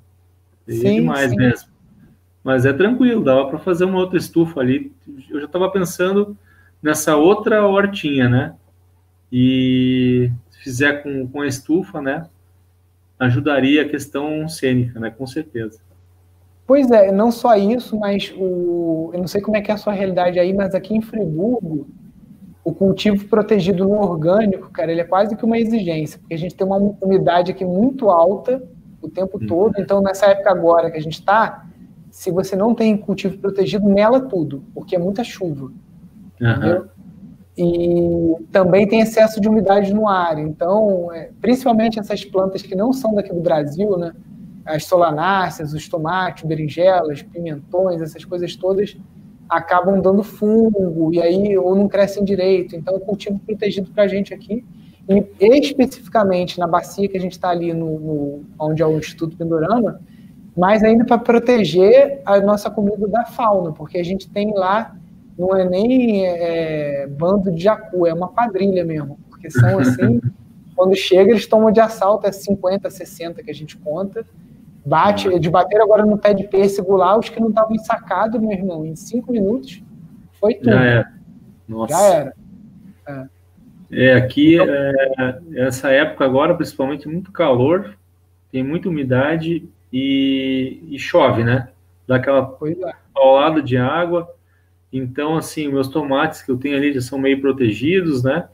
[0.68, 1.36] É sim, demais sim.
[1.36, 1.70] mesmo.
[2.44, 4.92] Mas é tranquilo, dava para fazer uma outra estufa ali.
[5.30, 6.38] Eu já estava pensando
[6.80, 8.54] nessa outra hortinha, né?
[9.32, 10.32] E
[10.62, 12.28] fizer com, com a estufa, né,
[13.20, 15.80] ajudaria a questão cênica, né, com certeza.
[16.68, 19.78] Pois é, não só isso, mas o, eu não sei como é que é a
[19.78, 21.88] sua realidade aí, mas aqui em Friburgo,
[22.68, 26.54] o cultivo protegido no orgânico, cara, ele é quase que uma exigência, porque a gente
[26.54, 28.62] tem uma umidade aqui muito alta
[29.02, 29.48] o tempo uhum.
[29.48, 31.66] todo, então nessa época agora que a gente está,
[32.12, 35.72] se você não tem cultivo protegido, mela tudo, porque é muita chuva.
[36.42, 36.88] Uhum.
[37.58, 42.92] E também tem excesso de umidade no ar, então, é, principalmente essas plantas que não
[42.92, 44.12] são daqui do Brasil, né?
[44.66, 48.98] as solanáceas, os tomates, berinjelas, pimentões, essas coisas todas
[49.50, 52.76] acabam dando fungo e aí ou não crescem direito.
[52.76, 54.66] Então, o cultivo protegido para a gente aqui,
[55.10, 59.38] e especificamente na bacia que a gente está ali no, no, onde é o Instituto
[59.38, 60.02] Pindorama,
[60.56, 64.98] mas ainda para proteger a nossa comida da fauna, porque a gente tem lá
[65.38, 70.20] não é nem é, bando de jacu, é uma quadrilha mesmo, porque são assim,
[70.76, 74.26] quando chega eles tomam de assalto, é 50, 60 que a gente conta,
[74.88, 78.54] Bate, de bater agora no pé de pêssego lá, os que não estavam ensacados, meu
[78.54, 79.84] irmão, em cinco minutos,
[80.40, 80.72] foi tudo.
[80.72, 81.14] Já era.
[81.68, 81.94] Nossa.
[81.94, 82.34] Já era.
[83.06, 83.28] É,
[83.92, 87.98] é aqui, é, essa época agora, principalmente, muito calor,
[88.50, 91.68] tem muita umidade e, e chove, né?
[92.08, 92.94] Dá aquela é.
[93.14, 94.34] paulada de água.
[94.92, 98.48] Então, assim, meus tomates que eu tenho ali já são meio protegidos, né?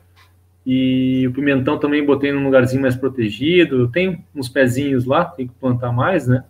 [0.66, 3.89] E o pimentão também botei num lugarzinho mais protegido.
[3.89, 6.43] Tem uns pezinhos lá, tem que plantar mais, né?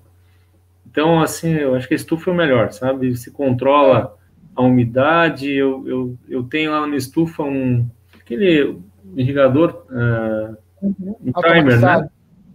[0.89, 3.15] Então, assim, eu acho que a estufa é o melhor, sabe?
[3.15, 4.15] Se controla
[4.55, 5.51] a umidade.
[5.51, 7.87] Eu, eu, eu tenho lá na minha estufa um
[8.19, 8.77] aquele
[9.15, 12.09] irrigador, uh, um timer, né?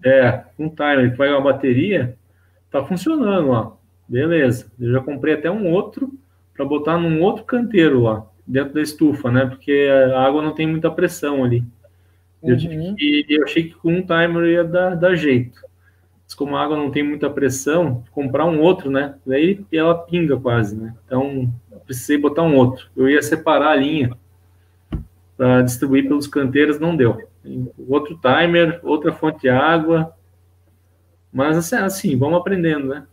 [0.05, 2.17] É, um timer que vai uma bateria.
[2.71, 3.73] Tá funcionando lá.
[4.09, 4.71] Beleza.
[4.79, 6.13] Eu já comprei até um outro
[6.55, 9.47] para botar num outro canteiro lá dentro da estufa, né?
[9.47, 11.63] Porque a água não tem muita pressão ali.
[12.43, 12.95] Eu, uhum.
[12.97, 15.61] que, eu achei que com um timer ia dar, dar jeito.
[16.25, 19.17] Mas como a água não tem muita pressão, comprar um outro, né?
[19.27, 20.95] Daí ela pinga quase, né?
[21.05, 21.53] Então,
[21.85, 22.89] precisei botar um outro.
[22.97, 24.17] Eu ia separar a linha
[25.37, 27.29] para distribuir pelos canteiros, não deu.
[27.89, 30.15] Outro timer, outra fonte de água.
[31.33, 33.07] Mas assim, assim, vamos aprendendo, né?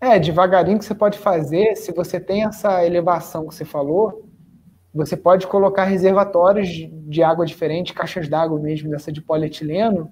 [0.00, 4.29] É, devagarinho que você pode fazer, se você tem essa elevação que você falou,
[4.92, 10.10] você pode colocar reservatórios de água diferente, caixas d'água mesmo, dessa de polietileno.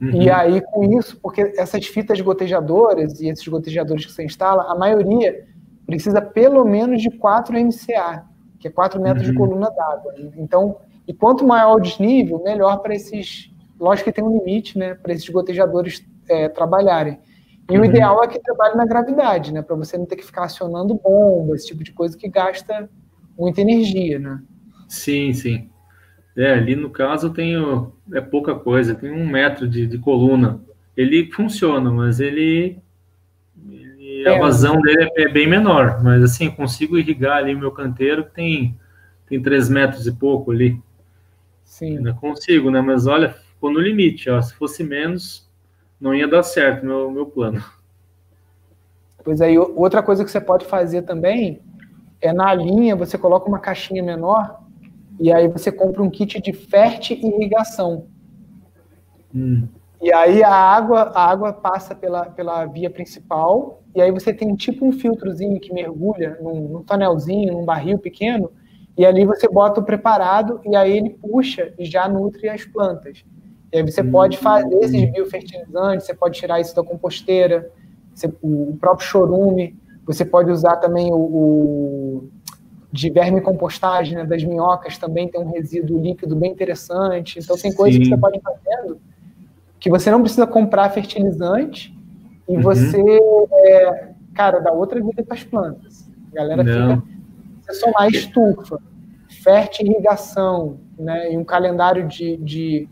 [0.00, 0.22] Uhum.
[0.22, 4.74] E aí, com isso, porque essas fitas gotejadoras e esses gotejadores que você instala, a
[4.76, 5.44] maioria
[5.84, 8.24] precisa pelo menos de 4 MCA,
[8.58, 9.32] que é 4 metros uhum.
[9.32, 10.14] de coluna d'água.
[10.36, 13.50] Então, e quanto maior o desnível, melhor para esses.
[13.78, 17.18] Lógico que tem um limite, né, para esses gotejadores é, trabalharem.
[17.68, 17.82] E uhum.
[17.82, 20.94] o ideal é que trabalhe na gravidade, né, para você não ter que ficar acionando
[20.94, 22.88] bomba, esse tipo de coisa que gasta
[23.38, 24.42] muita energia, né?
[24.88, 25.68] Sim, sim.
[26.36, 30.60] É, ali no caso eu tenho é pouca coisa, tem um metro de, de coluna.
[30.96, 32.78] Ele funciona, mas ele,
[33.68, 36.02] ele é, a vazão dele é, é, bem menor.
[36.02, 38.78] Mas assim, consigo irrigar ali meu canteiro que tem
[39.26, 40.80] tem três metros e pouco ali.
[41.64, 41.96] Sim.
[41.98, 42.80] Ainda consigo, né?
[42.80, 44.28] Mas olha, ficou no limite.
[44.28, 44.40] Ó.
[44.42, 45.48] Se fosse menos,
[46.00, 47.64] não ia dar certo meu meu plano.
[49.24, 51.62] Pois aí, outra coisa que você pode fazer também
[52.20, 54.60] é na linha, você coloca uma caixinha menor
[55.20, 58.06] e aí você compra um kit de fértil irrigação.
[59.34, 59.68] Hum.
[60.00, 64.54] E aí a água, a água passa pela, pela via principal e aí você tem
[64.54, 68.50] tipo um filtrozinho que mergulha num, num tonelzinho, num barril pequeno
[68.96, 73.24] e ali você bota o preparado e aí ele puxa e já nutre as plantas.
[73.72, 74.10] E aí você hum.
[74.10, 77.70] pode fazer esses biofertilizantes, você pode tirar isso da composteira,
[78.14, 79.76] você, o próprio chorume,
[80.06, 82.28] você pode usar também o, o
[82.92, 87.40] de verme compostagem né, das minhocas, também tem um resíduo líquido bem interessante.
[87.40, 89.00] Então, tem coisas que você pode ir fazendo
[89.84, 91.94] que você não precisa comprar fertilizante
[92.48, 92.62] e uhum.
[92.62, 93.02] você,
[93.52, 96.08] é, cara, dá outra vida para as plantas.
[96.32, 96.96] A galera não.
[96.96, 97.14] fica.
[97.66, 98.78] Você somar estufa,
[99.42, 102.88] fértil irrigação, né, e um calendário de, de,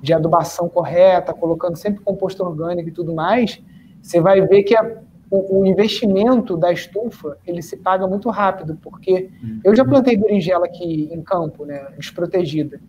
[0.00, 3.60] de adubação correta, colocando sempre composto orgânico e tudo mais,
[4.00, 4.98] você vai ver que a
[5.30, 9.30] o, o, investimento da estufa ele se paga muito rápido, porque
[9.62, 12.80] eu já plantei berinjela aqui em campo, né, desprotegida.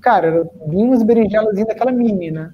[0.00, 2.52] Cara, vinha umas berinjelas daquela mini, né?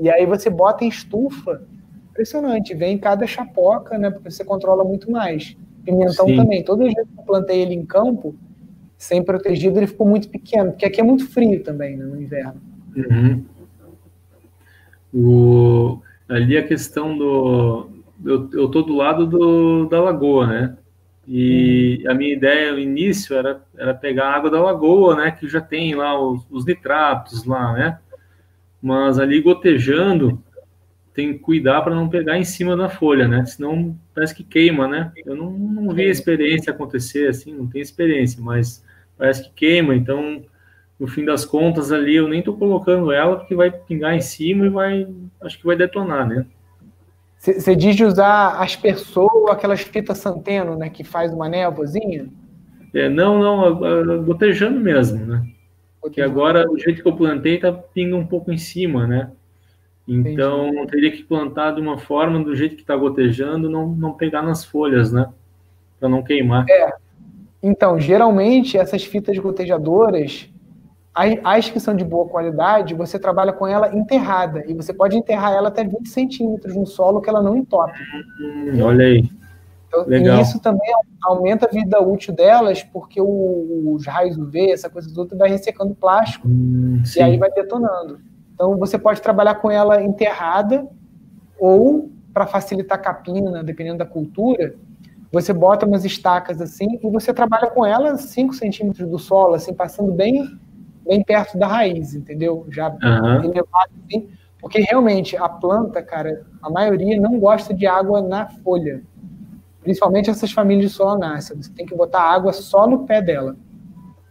[0.00, 1.62] E aí você bota em estufa,
[2.10, 4.10] impressionante, vem cada chapoca, né?
[4.10, 5.56] Porque você controla muito mais.
[5.84, 6.36] Pimentão Sim.
[6.36, 6.64] também.
[6.64, 8.34] Todo jeito que eu plantei ele em campo,
[8.96, 12.60] sem protegido, ele ficou muito pequeno, porque aqui é muito frio também, né, no inverno.
[12.96, 13.44] Uhum.
[15.14, 17.88] O, ali a questão do,
[18.26, 20.76] eu, eu tô do lado do, da lagoa, né?
[21.28, 22.10] E hum.
[22.10, 25.30] a minha ideia no início era, era pegar a água da lagoa, né?
[25.30, 27.98] Que já tem lá os, os nitratos lá, né?
[28.82, 30.42] Mas ali gotejando
[31.14, 33.44] tem que cuidar para não pegar em cima da folha, né?
[33.46, 35.12] Senão parece que queima, né?
[35.24, 38.84] Eu não, não vi a experiência acontecer assim, não tenho experiência, mas
[39.16, 39.94] parece que queima.
[39.94, 40.44] Então,
[41.00, 44.66] no fim das contas ali, eu nem estou colocando ela porque vai pingar em cima
[44.66, 45.08] e vai,
[45.40, 46.46] acho que vai detonar, né?
[47.38, 52.28] Você diz de usar aspersor ou aquelas fitas Santeno, né, que faz uma névoazinha?
[52.92, 55.46] É, não, não, gotejando mesmo, né?
[56.00, 59.30] Porque agora o jeito que eu plantei tá pinga um pouco em cima, né?
[60.08, 60.86] Então, Entendi.
[60.86, 64.64] teria que plantar de uma forma, do jeito que está gotejando, não, não pegar nas
[64.64, 65.28] folhas, né?
[65.98, 66.64] Para não queimar.
[66.70, 66.92] É.
[67.62, 70.48] Então, geralmente, essas fitas gotejadoras,
[71.42, 74.64] as que são de boa qualidade, você trabalha com ela enterrada.
[74.68, 77.98] E você pode enterrar ela até 20 centímetros no solo que ela não entope.
[78.38, 79.30] Hum, olha aí.
[79.88, 80.38] Então, Legal.
[80.38, 80.92] E isso também
[81.24, 85.92] aumenta a vida útil delas, porque o, os raios UV, essa coisa toda, vai ressecando
[85.92, 88.20] o plástico hum, e aí vai detonando.
[88.52, 90.86] Então você pode trabalhar com ela enterrada
[91.58, 94.74] ou para facilitar a capina, dependendo da cultura,
[95.32, 99.72] você bota umas estacas assim e você trabalha com ela 5 centímetros do solo, assim,
[99.72, 100.58] passando bem,
[101.06, 102.66] bem perto da raiz, entendeu?
[102.70, 103.44] Já uhum.
[103.44, 104.28] elevado assim,
[104.60, 109.02] porque realmente a planta, cara, a maioria não gosta de água na folha.
[109.82, 111.54] Principalmente essas famílias de solanácea.
[111.54, 113.56] Você tem que botar água só no pé dela.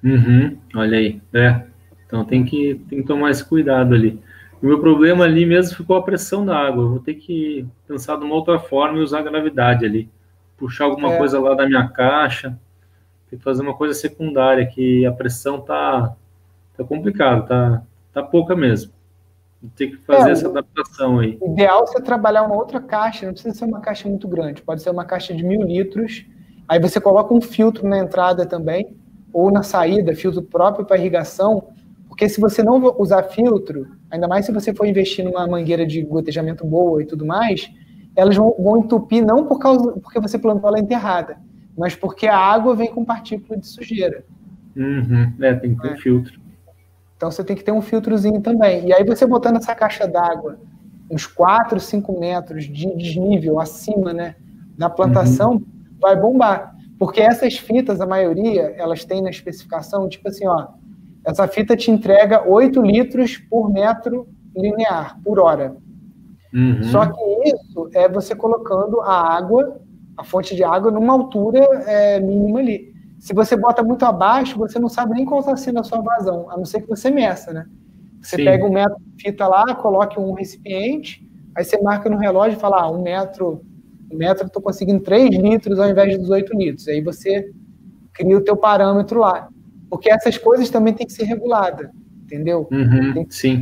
[0.04, 1.62] Uhum, olha aí, é.
[2.06, 4.22] Então tem que, tem que tomar esse cuidado ali.
[4.62, 6.84] O meu problema ali mesmo ficou a pressão da água.
[6.84, 10.10] Eu vou ter que pensar de uma outra forma e usar a gravidade ali.
[10.58, 11.18] Puxar alguma é.
[11.18, 12.58] coisa lá da minha caixa.
[13.30, 16.16] Tem que fazer uma coisa secundária, que a pressão tá,
[16.78, 18.92] tá complicado, tá, tá pouca mesmo.
[19.76, 21.38] Tem que fazer é, essa adaptação aí.
[21.42, 24.62] O ideal é você trabalhar uma outra caixa, não precisa ser uma caixa muito grande,
[24.62, 26.26] pode ser uma caixa de mil litros.
[26.68, 28.96] Aí você coloca um filtro na entrada também,
[29.34, 31.70] ou na saída, filtro próprio para irrigação,
[32.08, 36.02] porque se você não usar filtro, ainda mais se você for investir numa mangueira de
[36.02, 37.70] gotejamento boa e tudo mais,
[38.16, 41.38] elas vão, vão entupir não por causa porque você plantou ela enterrada,
[41.78, 44.24] mas porque a água vem com partícula de sujeira.
[44.76, 45.34] Uhum.
[45.42, 45.98] É, tem que ter é.
[45.98, 46.40] filtro.
[47.16, 48.88] Então você tem que ter um filtrozinho também.
[48.88, 50.58] E aí você botando essa caixa d'água
[51.10, 54.36] uns 4, 5 metros de desnível acima né,
[54.78, 55.66] da plantação, uhum.
[56.00, 56.76] vai bombar.
[56.98, 60.68] Porque essas fitas, a maioria, elas têm na especificação, tipo assim, ó,
[61.26, 65.76] essa fita te entrega 8 litros por metro linear, por hora.
[66.54, 66.84] Uhum.
[66.86, 69.82] Só que isso é você colocando a água,
[70.16, 72.95] a fonte de água, numa altura é, mínima ali.
[73.26, 76.48] Se você bota muito abaixo, você não sabe nem qual está sendo a sua vazão,
[76.48, 77.66] a não ser que você meça, né?
[78.22, 78.46] Você Sim.
[78.46, 82.60] pega um metro de fita lá, coloque um recipiente, aí você marca no relógio e
[82.60, 83.64] fala, ah, um metro,
[84.12, 86.88] um metro eu estou conseguindo 3 litros ao invés de 18 litros.
[86.88, 87.50] Aí você
[88.14, 89.50] cria o teu parâmetro lá.
[89.90, 91.90] Porque essas coisas também têm que ser reguladas,
[92.26, 92.68] entendeu?
[92.72, 93.60] Uhum, sim.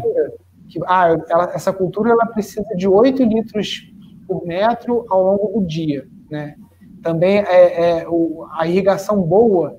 [0.68, 3.90] Que, ah, ela, essa cultura ela precisa de 8 litros
[4.28, 6.56] por metro ao longo do dia, né?
[7.04, 9.78] Também é, é o, a irrigação boa,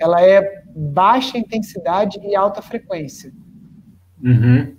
[0.00, 3.32] ela é baixa intensidade e alta frequência.
[4.20, 4.74] Uhum.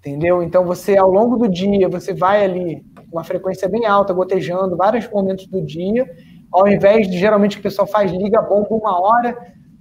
[0.00, 0.42] Entendeu?
[0.42, 5.08] Então você ao longo do dia você vai ali uma frequência bem alta, gotejando vários
[5.08, 6.10] momentos do dia,
[6.50, 9.36] ao invés de geralmente o pessoal faz liga bomba uma hora,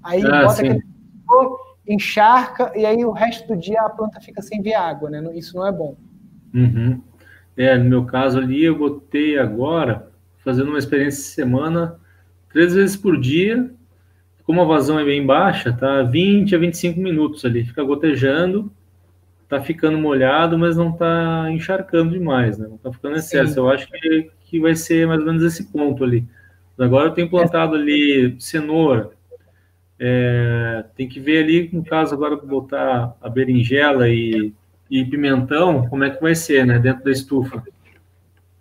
[0.08, 0.70] Aí ah, bota sim.
[0.70, 0.84] aquele
[1.86, 5.22] encharca e aí o resto do dia a planta fica sem ver água, né?
[5.36, 5.96] Isso não é bom.
[6.54, 7.02] Uhum.
[7.58, 10.10] É, no meu caso ali, eu botei agora,
[10.48, 12.00] fazendo uma experiência de semana,
[12.54, 13.70] três vezes por dia,
[14.46, 18.72] como a vazão é bem baixa, tá 20 a 25 minutos ali, fica gotejando,
[19.50, 22.66] tá ficando molhado, mas não tá encharcando demais, né?
[22.66, 23.56] Não tá ficando excesso.
[23.56, 23.60] Sim.
[23.60, 26.26] Eu acho que, que vai ser mais ou menos esse ponto ali.
[26.80, 29.10] Agora eu tenho plantado ali cenoura,
[30.00, 34.54] é, tem que ver ali, no caso, agora botar a berinjela e,
[34.90, 36.80] e pimentão, como é que vai ser, né?
[36.80, 37.62] Dentro da estufa.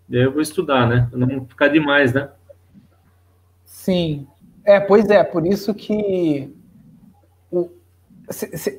[0.08, 1.06] E aí eu vou estudar, né?
[1.10, 2.28] Pra não ficar demais, né?
[3.64, 4.26] Sim.
[4.64, 6.52] É, pois é, por isso que
[7.50, 7.70] o,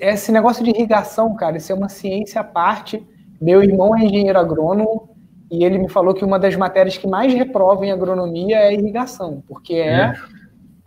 [0.01, 3.05] esse negócio de irrigação, cara, isso é uma ciência à parte.
[3.39, 5.15] Meu irmão é engenheiro agrônomo
[5.49, 9.43] e ele me falou que uma das matérias que mais reprova em agronomia é irrigação,
[9.47, 10.13] porque é, é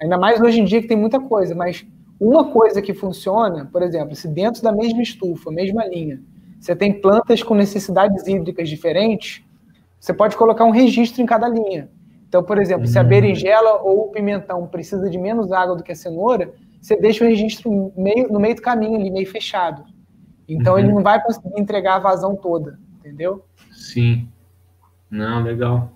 [0.01, 1.87] Ainda mais hoje em dia que tem muita coisa, mas
[2.19, 6.21] uma coisa que funciona, por exemplo, se dentro da mesma estufa, mesma linha,
[6.59, 9.43] você tem plantas com necessidades hídricas diferentes,
[10.01, 11.91] você pode colocar um registro em cada linha.
[12.27, 13.09] Então, por exemplo, se a uhum.
[13.09, 17.29] berinjela ou o pimentão precisa de menos água do que a cenoura, você deixa o
[17.29, 19.85] registro meio, no meio do caminho ali, meio fechado.
[20.49, 20.79] Então, uhum.
[20.79, 23.45] ele não vai conseguir entregar a vazão toda, entendeu?
[23.73, 24.27] Sim.
[25.11, 25.93] Não, legal.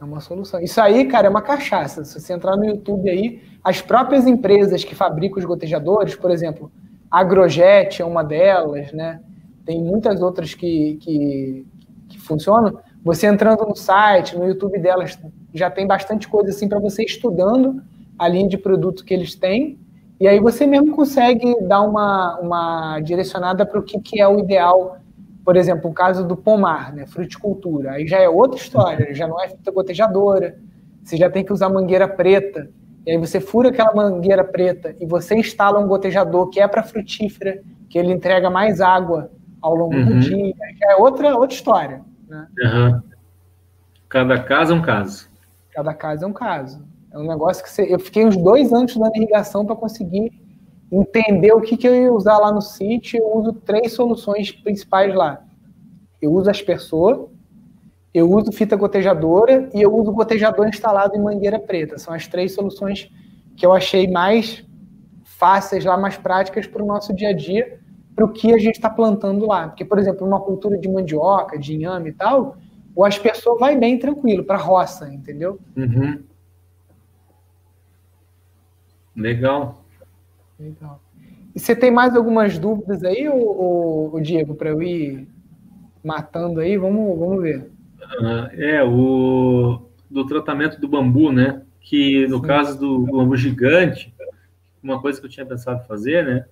[0.00, 0.60] É uma solução.
[0.60, 2.04] Isso aí, cara, é uma cachaça.
[2.04, 6.72] Se você entrar no YouTube aí, as próprias empresas que fabricam os gotejadores, por exemplo,
[7.10, 9.20] a Agrojet é uma delas, né?
[9.64, 11.66] Tem muitas outras que, que
[12.08, 15.16] que funcionam, você entrando no site, no YouTube delas,
[15.54, 17.80] já tem bastante coisa assim para você estudando
[18.18, 19.78] a linha de produto que eles têm,
[20.18, 24.40] e aí você mesmo consegue dar uma, uma direcionada para o que, que é o
[24.40, 24.98] ideal.
[25.44, 29.40] Por exemplo, o caso do pomar, né, fruticultura, aí já é outra história, já não
[29.40, 30.58] é fita gotejadora,
[31.04, 32.68] você já tem que usar mangueira preta,
[33.06, 36.82] e aí você fura aquela mangueira preta e você instala um gotejador que é para
[36.82, 39.30] frutífera, que ele entrega mais água
[39.62, 40.06] ao longo uhum.
[40.06, 42.15] do dia, já é outra, outra história.
[42.28, 42.48] Né?
[42.58, 43.02] Uhum.
[44.08, 45.28] Cada caso é um caso.
[45.72, 46.84] Cada caso é um caso.
[47.12, 50.32] É um negócio que você, eu fiquei uns dois anos estudando irrigação para conseguir
[50.90, 53.18] entender o que, que eu ia usar lá no sítio.
[53.18, 55.42] Eu uso três soluções principais lá.
[56.20, 57.28] Eu uso aspersor,
[58.12, 61.98] eu uso fita gotejadora e eu uso gotejador instalado em mangueira preta.
[61.98, 63.10] São as três soluções
[63.56, 64.64] que eu achei mais
[65.24, 67.78] fáceis lá, mais práticas para o nosso dia a dia,
[68.16, 69.68] para o que a gente está plantando lá.
[69.68, 72.56] Porque, por exemplo, uma cultura de mandioca, de inhame e tal,
[72.94, 75.60] o aspersor vai bem tranquilo para roça, entendeu?
[75.76, 76.22] Uhum.
[79.14, 79.84] Legal.
[80.58, 81.00] Legal.
[81.54, 85.28] E você tem mais algumas dúvidas aí, o, o Diego, para eu ir
[86.02, 86.78] matando aí?
[86.78, 87.70] Vamos, vamos ver.
[88.20, 91.62] Uh, é, o do tratamento do bambu, né?
[91.80, 92.46] Que no Sim.
[92.46, 94.14] caso do, do bambu gigante,
[94.82, 96.46] uma coisa que eu tinha pensado fazer, né?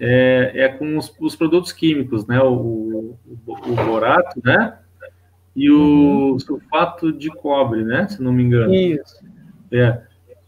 [0.00, 2.40] É, é com os, os, produtos químicos, né?
[2.40, 4.78] O, o, o borato, né?
[5.58, 6.38] e o uhum.
[6.38, 8.06] sulfato de cobre, né?
[8.06, 8.72] Se não me engano.
[8.72, 9.16] Isso.
[9.72, 10.00] É.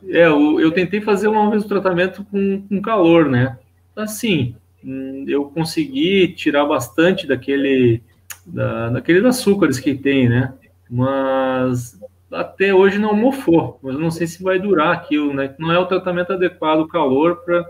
[0.09, 3.59] É, eu, eu tentei fazer uma vez o tratamento com, com calor, né?
[3.97, 8.01] Assim, hum, eu consegui tirar bastante daquele,
[8.47, 10.55] da, daqueles açúcares que tem, né?
[10.89, 13.81] Mas até hoje não mofou.
[13.83, 15.53] Mas eu não sei se vai durar aquilo, né?
[15.59, 17.67] Não é o tratamento adequado, o calor, para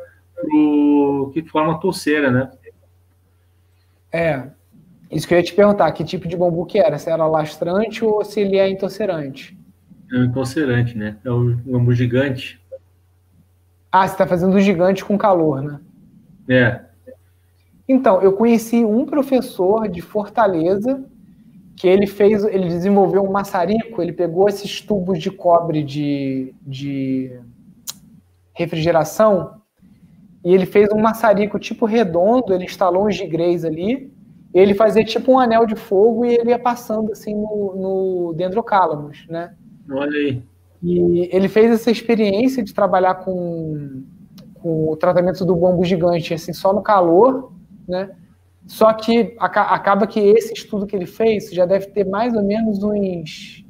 [1.33, 2.51] que forma torceira, né?
[4.13, 4.51] É,
[5.11, 6.99] isso que eu ia te perguntar, que tipo de bambu que era?
[6.99, 9.59] Se era lastrante ou se ele é intocerante?
[10.13, 11.17] É um intocerante, né?
[11.25, 12.61] É o bambu gigante.
[13.91, 15.81] Ah, você está fazendo o gigante com calor, né?
[16.49, 16.81] É.
[17.89, 21.05] Então, eu conheci um professor de Fortaleza
[21.77, 27.41] que ele fez, ele desenvolveu um maçarico, ele pegou esses tubos de cobre de, de
[28.53, 29.60] refrigeração
[30.45, 34.11] e ele fez um maçarico tipo redondo, ele instalou uns gigrês ali
[34.53, 39.27] ele fazia tipo um anel de fogo e ele ia passando assim no, no dendrocálamos,
[39.29, 39.55] né?
[39.91, 40.43] Olha aí.
[40.83, 44.03] E ele fez essa experiência de trabalhar com,
[44.55, 47.53] com o tratamento do bambu gigante assim só no calor,
[47.87, 48.11] né?
[48.67, 52.83] Só que acaba que esse estudo que ele fez já deve ter mais ou menos
[52.83, 53.65] uns,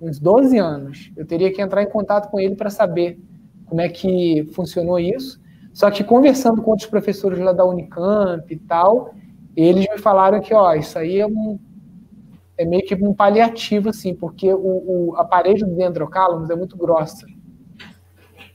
[0.00, 1.10] uns 12 anos.
[1.16, 3.18] Eu teria que entrar em contato com ele para saber
[3.66, 5.40] como é que funcionou isso.
[5.76, 9.14] Só que conversando com outros professores lá da Unicamp e tal,
[9.54, 11.58] eles me falaram que, ó, isso aí é um
[12.56, 16.78] é meio que um paliativo, assim, porque o, o, a parede do dendrocálamos é muito
[16.78, 17.26] grossa.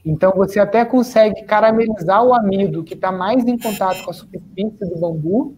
[0.04, 4.80] Então você até consegue caramelizar o amido que está mais em contato com a superfície
[4.80, 5.54] do bambu,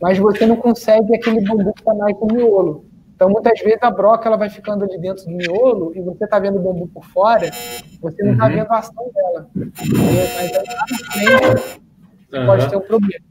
[0.00, 2.86] mas você não consegue aquele bambu que está mais no miolo.
[3.24, 6.38] Então muitas vezes a broca ela vai ficando ali dentro do miolo e você está
[6.38, 7.50] vendo o bambu por fora,
[7.98, 8.52] você não está uhum.
[8.52, 9.48] vendo a ação dela.
[9.54, 9.70] Mas
[12.28, 13.24] você pode ter um problema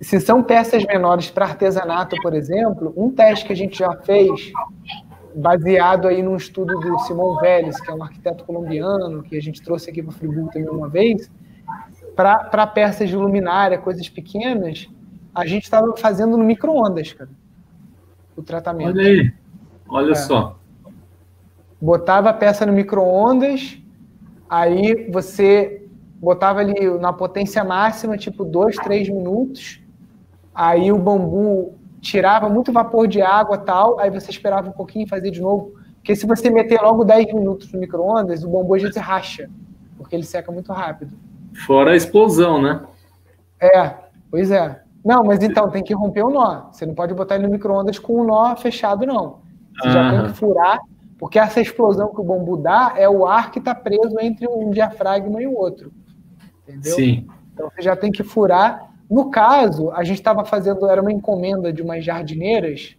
[0.00, 4.52] se são peças menores para artesanato, por exemplo, um teste que a gente já fez,
[5.34, 9.60] baseado aí num estudo do Simon Vélez, que é um arquiteto colombiano, que a gente
[9.62, 11.28] trouxe aqui para o Friburgo também uma vez,
[12.14, 14.88] para peças de luminária, coisas pequenas,
[15.34, 17.30] a gente estava fazendo no micro-ondas, cara,
[18.36, 18.98] o tratamento.
[18.98, 19.32] Olha aí,
[19.88, 20.14] olha é.
[20.14, 20.58] só.
[21.80, 23.78] Botava a peça no micro-ondas,
[24.48, 29.80] aí você botava ali na potência máxima, tipo dois, três minutos,
[30.54, 35.08] aí o bambu tirava muito vapor de água tal, aí você esperava um pouquinho e
[35.08, 35.74] fazia de novo.
[35.96, 39.48] Porque se você meter logo 10 minutos no micro-ondas, o bambu já se racha,
[39.96, 41.16] porque ele seca muito rápido.
[41.66, 42.82] Fora a explosão, né?
[43.58, 43.94] É,
[44.30, 44.83] pois é.
[45.04, 46.70] Não, mas então tem que romper o nó.
[46.72, 49.38] Você não pode botar ele no micro-ondas com o nó fechado, não.
[49.76, 50.80] Você já tem que furar,
[51.18, 54.70] porque essa explosão que o bambu dá é o ar que está preso entre um
[54.70, 55.92] diafragma e o outro.
[56.66, 56.94] Entendeu?
[56.94, 57.26] Sim.
[57.52, 61.72] Então você já tem que furar no caso, a gente estava fazendo, era uma encomenda
[61.72, 62.96] de umas jardineiras,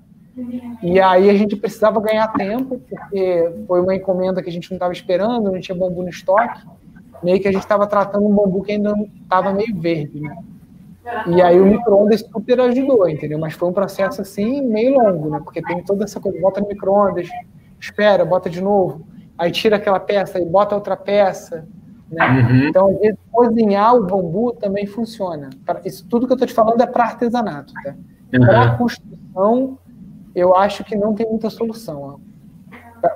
[0.84, 4.76] e aí a gente precisava ganhar tempo, porque foi uma encomenda que a gente não
[4.76, 6.62] estava esperando, não tinha bambu no estoque,
[7.24, 8.94] meio que a gente estava tratando um bambu que ainda
[9.24, 10.38] estava meio verde, né?
[11.28, 13.38] E aí o micro-ondas super ajudou, entendeu?
[13.38, 15.40] Mas foi um processo assim meio longo, né?
[15.44, 17.28] Porque tem toda essa coisa, bota no micro-ondas,
[17.80, 19.06] espera, bota de novo,
[19.38, 21.68] aí tira aquela peça e bota outra peça,
[22.10, 22.28] né?
[22.28, 22.68] Uhum.
[22.68, 25.50] Então, às vezes, cozinhar o bambu também funciona.
[25.84, 27.74] Isso tudo que eu estou te falando é para artesanato.
[27.84, 27.96] Tá?
[28.34, 28.40] Uhum.
[28.40, 29.78] Para construção,
[30.34, 32.20] eu acho que não tem muita solução.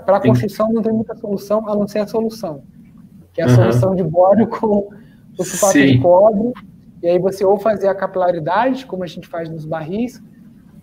[0.06, 2.62] Para a construção não tem muita solução, a não ser a solução.
[3.34, 3.56] Que é a uhum.
[3.56, 4.90] solução de bório com
[5.38, 6.54] o sulfato de cobre.
[7.02, 10.22] E aí você ou fazer a capilaridade, como a gente faz nos barris,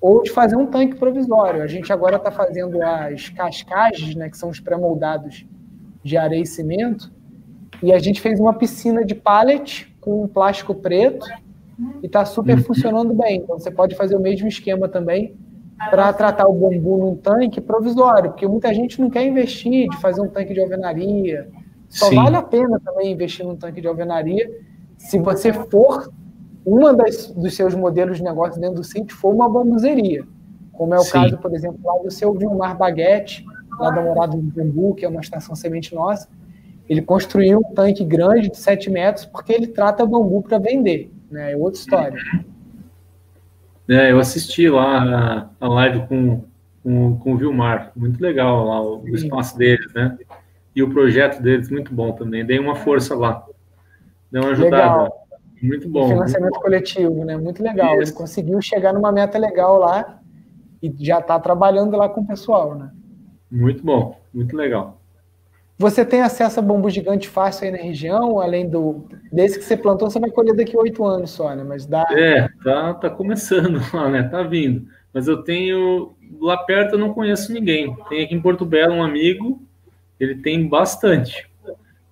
[0.01, 1.63] ou de fazer um tanque provisório.
[1.63, 5.47] A gente agora está fazendo as cascagens, né, que são os pré-moldados
[6.03, 7.13] de areia e cimento,
[7.83, 11.27] e a gente fez uma piscina de pallet com plástico preto
[12.03, 12.65] e está super uhum.
[12.65, 13.39] funcionando bem.
[13.39, 15.35] Então você pode fazer o mesmo esquema também
[15.91, 20.23] para tratar o bambu num tanque provisório, porque muita gente não quer investir de fazer
[20.23, 21.49] um tanque de alvenaria.
[21.89, 22.17] Só Sim.
[22.17, 24.51] vale a pena também investir num tanque de alvenaria
[24.97, 26.11] se você for
[26.65, 30.25] uma das, dos seus modelos de negócio dentro do sítio for uma bambuzeria,
[30.73, 31.13] como é o Sim.
[31.13, 33.45] caso, por exemplo, lá do seu Vilmar Baguete,
[33.79, 36.29] lá da Morada do Bambu, que é uma estação semente nossa.
[36.89, 41.53] Ele construiu um tanque grande de 7 metros porque ele trata bambu para vender, né?
[41.53, 42.19] É outra história.
[43.89, 46.45] É, eu assisti lá a, live com,
[46.83, 50.17] com, com o Vilmar, muito legal lá o, o espaço deles, né?
[50.75, 52.45] E o projeto deles, muito bom também.
[52.45, 53.45] Dei uma força lá,
[54.37, 54.77] deu uma ajudada.
[54.77, 55.27] Legal.
[55.63, 56.09] Muito bom.
[56.09, 57.37] Financiamento muito coletivo, né?
[57.37, 57.95] Muito legal.
[57.95, 58.13] Isso.
[58.13, 60.21] Ele conseguiu chegar numa meta legal lá
[60.83, 62.91] e já está trabalhando lá com o pessoal, né?
[63.51, 65.01] Muito bom, muito legal.
[65.79, 69.07] Você tem acesso a bambu gigante fácil aí na região, além do.
[69.33, 71.65] Desse que você plantou, você vai colher daqui a oito anos só, né?
[71.65, 72.07] Mas dá.
[72.11, 74.23] É, tá, tá começando lá, né?
[74.25, 74.87] Tá vindo.
[75.13, 76.15] Mas eu tenho.
[76.41, 77.95] Lá perto eu não conheço ninguém.
[78.09, 79.63] Tem aqui em Porto Belo um amigo,
[80.19, 81.49] ele tem bastante.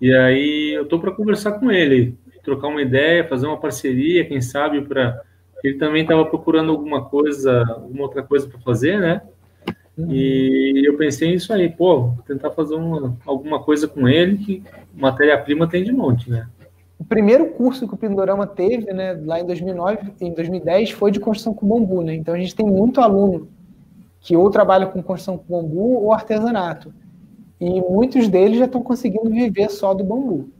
[0.05, 4.39] E aí eu tô para conversar com ele, trocar uma ideia, fazer uma parceria, quem
[4.39, 5.19] sabe, para.
[5.65, 9.23] Ele também estava procurando alguma coisa, alguma outra coisa para fazer, né?
[9.97, 14.63] E eu pensei nisso aí, pô, tentar fazer uma, alguma coisa com ele que
[14.95, 16.49] matéria-prima tem de monte, né?
[16.99, 21.19] O primeiro curso que o Pindorama teve, né, lá em 2009, em 2010, foi de
[21.19, 22.15] construção com bambu, né?
[22.15, 23.49] Então a gente tem muito aluno
[24.21, 26.93] que ou trabalha com construção com bambu ou artesanato.
[27.61, 30.51] E muitos deles já estão conseguindo viver só do bambu.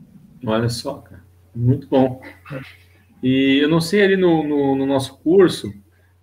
[0.45, 1.23] Olha só, cara.
[1.55, 2.21] Muito bom.
[3.21, 5.71] E eu não sei ali no, no, no nosso curso,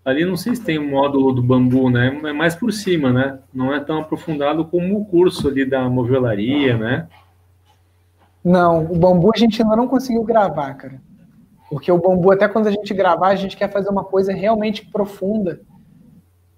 [0.04, 2.08] Ali não sei se tem o um módulo do bambu, né?
[2.24, 3.38] É mais por cima, né?
[3.54, 7.06] Não é tão aprofundado como o curso ali da movelaria, né?
[8.44, 11.00] Não, o bambu a gente ainda não conseguiu gravar, cara.
[11.70, 14.84] Porque o bambu, até quando a gente gravar, a gente quer fazer uma coisa realmente
[14.86, 15.60] profunda.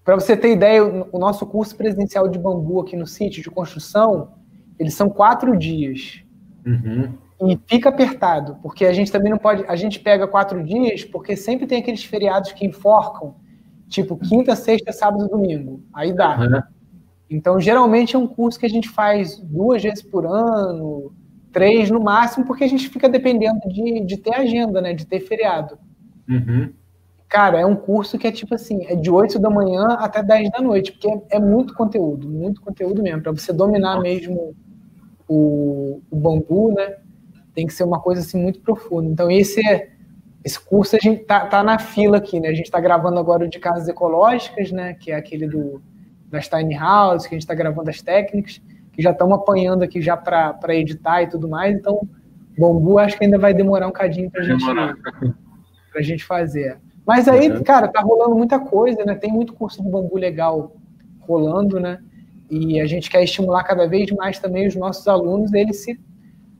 [0.04, 4.32] Para você ter ideia, o nosso curso presencial de bambu aqui no sítio de construção,
[4.78, 6.22] eles são quatro dias.
[6.66, 7.14] Uhum.
[7.42, 9.64] E fica apertado, porque a gente também não pode.
[9.66, 13.34] A gente pega quatro dias, porque sempre tem aqueles feriados que enforcam,
[13.88, 15.82] tipo quinta, sexta, sábado e domingo.
[15.92, 16.38] Aí dá.
[16.38, 16.62] Uhum.
[17.30, 21.12] Então, geralmente é um curso que a gente faz duas vezes por ano,
[21.50, 24.92] três no máximo, porque a gente fica dependendo de, de ter agenda, né?
[24.92, 25.78] De ter feriado.
[26.28, 26.72] Uhum.
[27.34, 30.52] Cara, é um curso que é tipo assim, é de 8 da manhã até 10
[30.52, 34.54] da noite, porque é, é muito conteúdo, muito conteúdo mesmo, para você dominar mesmo
[35.26, 36.94] o, o bambu, né?
[37.54, 39.08] tem que ser uma coisa assim muito profunda.
[39.08, 39.62] Então esse
[40.44, 42.48] esse curso a gente tá, tá na fila aqui, né?
[42.48, 44.92] A gente está gravando agora o de casas ecológicas, né?
[44.92, 45.80] Que é aquele do
[46.30, 48.60] das tiny house, que a gente está gravando as técnicas,
[48.92, 51.74] que já estamos apanhando aqui já para editar e tudo mais.
[51.74, 52.06] Então
[52.58, 54.64] bambu acho que ainda vai demorar um cadinho para gente
[55.92, 56.78] para gente fazer.
[57.06, 57.62] Mas aí, uhum.
[57.62, 59.14] cara, tá rolando muita coisa, né?
[59.14, 60.74] Tem muito curso de bambu legal
[61.20, 61.98] rolando, né?
[62.50, 65.98] E a gente quer estimular cada vez mais também os nossos alunos eles se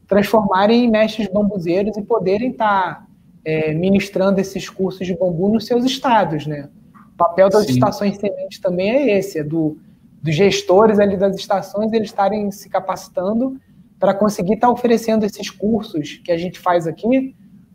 [0.07, 3.07] transformarem em mestres bambuzeiros e poderem estar tá,
[3.45, 6.69] é, ministrando esses cursos de bambu nos seus estados, né?
[7.15, 7.73] O papel das Sim.
[7.73, 9.79] estações sementes também é esse, é do,
[10.23, 13.59] dos gestores ali das estações eles estarem se capacitando
[13.99, 17.35] para conseguir estar tá oferecendo esses cursos que a gente faz aqui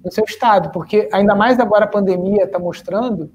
[0.09, 3.31] no seu estado, porque ainda mais agora a pandemia está mostrando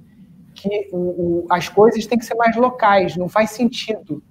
[0.55, 4.23] que o, o, as coisas têm que ser mais locais, não faz sentido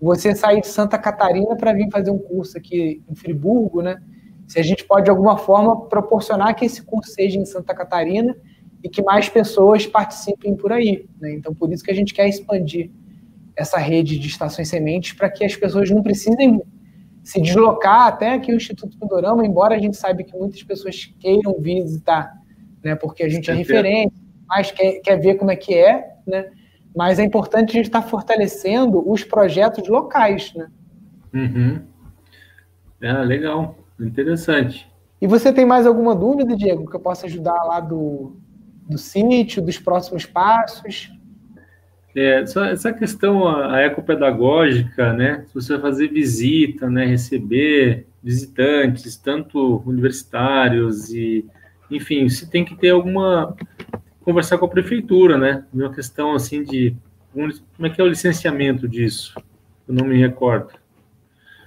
[0.00, 4.02] você sair de Santa Catarina para vir fazer um curso aqui em Friburgo, né?
[4.48, 8.36] Se a gente pode, de alguma forma, proporcionar que esse curso seja em Santa Catarina
[8.82, 11.06] e que mais pessoas participem por aí.
[11.20, 11.34] Né?
[11.34, 12.90] Então, por isso que a gente quer expandir
[13.56, 16.60] essa rede de estações sementes para que as pessoas não precisem
[17.22, 21.60] se deslocar até aqui o Instituto Pindorama, embora a gente saiba que muitas pessoas queiram
[21.60, 22.34] visitar,
[22.82, 22.94] né?
[22.96, 24.14] porque a gente é referente,
[24.48, 26.50] mas quer, quer ver como é que é, né?
[26.94, 30.52] mas é importante a gente estar fortalecendo os projetos locais.
[30.54, 30.68] Né?
[31.32, 31.80] Uhum.
[33.00, 33.76] É, legal.
[33.98, 34.90] Interessante.
[35.20, 38.36] E você tem mais alguma dúvida, Diego, que eu possa ajudar lá do,
[38.88, 41.12] do sítio, dos próximos passos?
[42.14, 45.44] É, essa questão, a, ecopedagógica, né?
[45.48, 47.06] Se você fazer visita, né?
[47.06, 51.44] Receber visitantes, tanto universitários e,
[51.90, 53.56] enfim, você tem que ter alguma
[54.22, 55.64] conversar com a prefeitura, né?
[55.72, 56.94] Uma questão assim de
[57.32, 59.34] Como é que é o licenciamento disso?
[59.88, 60.74] Eu não me recordo.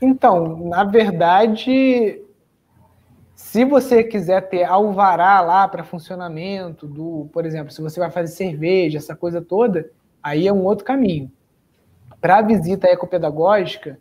[0.02, 2.22] Então, na verdade,
[3.36, 8.34] se você quiser ter alvará lá para funcionamento do, por exemplo, se você vai fazer
[8.34, 9.90] cerveja, essa coisa toda,
[10.26, 11.32] aí é um outro caminho.
[12.20, 14.00] Para a visita ecopedagógica,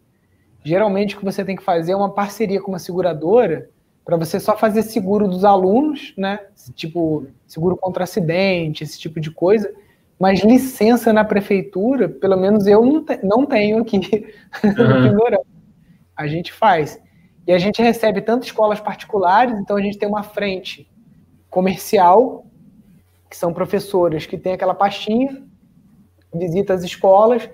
[0.64, 3.68] geralmente o que você tem que fazer é uma parceria com uma seguradora
[4.03, 6.41] para você só fazer seguro dos alunos, né?
[6.75, 9.70] Tipo, seguro contra acidente, esse tipo de coisa.
[10.18, 13.99] Mas licença na prefeitura, pelo menos eu não, te, não tenho aqui
[14.64, 15.39] uhum.
[16.16, 16.99] A gente faz.
[17.47, 20.91] E a gente recebe tanto escolas particulares, então a gente tem uma frente
[21.51, 22.47] comercial,
[23.29, 25.45] que são professoras que tem aquela pastinha,
[26.35, 27.49] visita as escolas,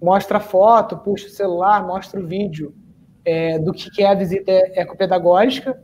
[0.00, 2.74] mostra a foto, puxa o celular, mostra o vídeo
[3.24, 5.82] é, do que é a visita ecopedagógica,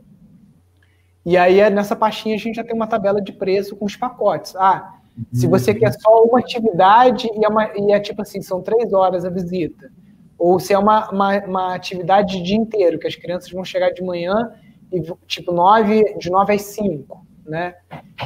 [1.25, 4.55] e aí, nessa pastinha, a gente já tem uma tabela de preço com os pacotes.
[4.55, 4.95] Ah,
[5.31, 8.91] se você quer só uma atividade e é, uma, e é tipo assim, são três
[8.91, 9.91] horas a visita.
[10.37, 13.91] Ou se é uma, uma, uma, atividade de dia inteiro, que as crianças vão chegar
[13.91, 14.51] de manhã
[14.91, 17.23] e tipo nove, de nove às cinco.
[17.51, 17.75] Né?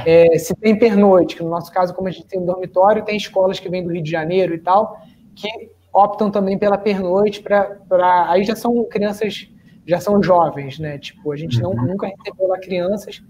[0.06, 3.16] É, se tem pernoite, que no nosso caso, como a gente tem um dormitório, tem
[3.16, 5.00] escolas que vêm do Rio de Janeiro e tal,
[5.34, 5.48] que
[5.92, 9.50] optam também pela pernoite, para aí já são crianças
[9.84, 10.96] já são jovens, né?
[10.96, 11.86] Tipo, a gente não, uhum.
[11.86, 13.20] nunca recebeu lá crianças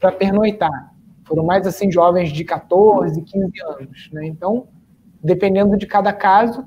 [0.00, 0.92] para pernoitar.
[1.24, 4.26] Foram mais assim jovens de 14, 15 anos, né?
[4.26, 4.66] Então,
[5.22, 6.66] dependendo de cada caso,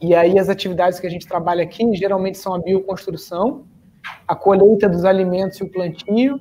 [0.00, 3.64] e aí as atividades que a gente trabalha aqui geralmente são a bioconstrução,
[4.26, 6.40] a colheita dos alimentos e o plantio,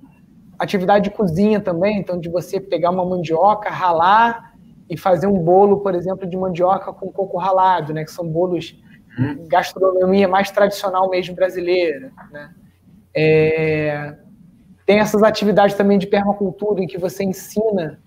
[0.57, 4.53] atividade de cozinha também, então de você pegar uma mandioca, ralar
[4.89, 8.03] e fazer um bolo, por exemplo, de mandioca com coco ralado, né?
[8.03, 8.75] Que são bolos
[9.17, 9.45] Uhum.
[9.47, 12.11] gastronomia mais tradicional mesmo brasileira.
[12.31, 12.53] Né?
[13.15, 14.15] É,
[14.85, 17.99] tem essas atividades também de permacultura em que você ensina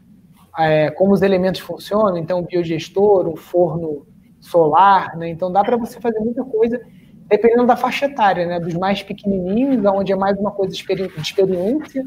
[0.59, 4.07] é, como os elementos funcionam, então um biogestor, um forno
[4.41, 5.29] solar, né?
[5.29, 6.81] então dá para você fazer muita coisa
[7.27, 8.61] dependendo da faixa etária, né?
[8.61, 12.07] dos mais pequenininhos, onde é mais uma coisa de experiência,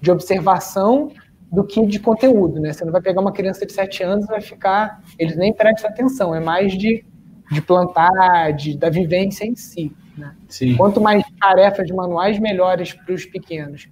[0.00, 1.10] de observação,
[1.50, 2.72] do que de conteúdo, né?
[2.72, 5.90] Você não vai pegar uma criança de 7 anos e vai ficar, eles nem prestam
[5.90, 7.04] atenção, é mais de
[7.50, 9.92] de plantar, de, da vivência em si.
[10.16, 10.34] Né?
[10.76, 13.88] Quanto mais tarefas manuais, melhores para os pequenos.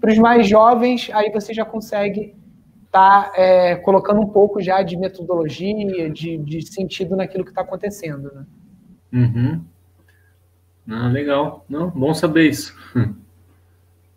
[0.00, 2.34] Para os mais jovens, aí você já consegue
[2.86, 7.62] estar tá, é, colocando um pouco já de metodologia, de, de sentido naquilo que está
[7.62, 8.30] acontecendo.
[8.32, 8.46] Né?
[9.12, 9.64] Uhum.
[10.88, 11.64] Ah, legal.
[11.68, 12.76] Não, bom saber isso.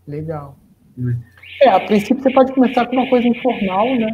[0.07, 0.57] Legal.
[0.97, 1.21] Uhum.
[1.61, 4.11] É, a princípio você pode começar com uma coisa informal, né?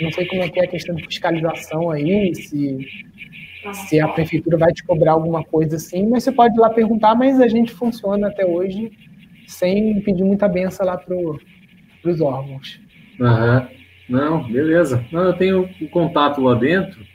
[0.00, 2.88] Não sei como é que é a questão de fiscalização aí, se
[3.72, 7.14] se a prefeitura vai te cobrar alguma coisa assim, mas você pode ir lá perguntar,
[7.14, 8.90] mas a gente funciona até hoje
[9.46, 12.80] sem pedir muita benção lá para os órgãos.
[13.20, 13.66] Uhum.
[14.08, 15.04] Não, beleza.
[15.12, 17.06] Não, eu tenho um contato lá dentro,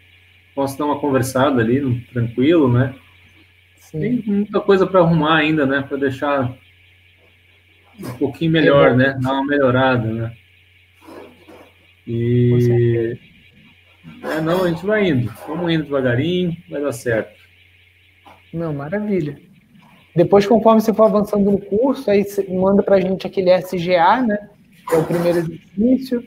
[0.56, 2.96] posso dar uma conversada ali, tranquilo, né?
[3.76, 4.00] Sim.
[4.00, 5.84] Tem muita coisa para arrumar ainda, né?
[5.88, 6.56] Para deixar
[8.00, 9.18] um pouquinho melhor, é né?
[9.22, 10.34] Dar uma melhorada, né?
[12.06, 13.18] E
[14.24, 15.32] é, não, a gente vai indo.
[15.48, 17.36] Vamos indo devagarinho, vai dar certo.
[18.54, 19.38] Não, maravilha.
[20.16, 24.22] Depois, conforme você for avançando no curso, aí você manda para a gente aquele SGA,
[24.22, 24.50] né?
[24.88, 26.24] Que é o primeiro exercício.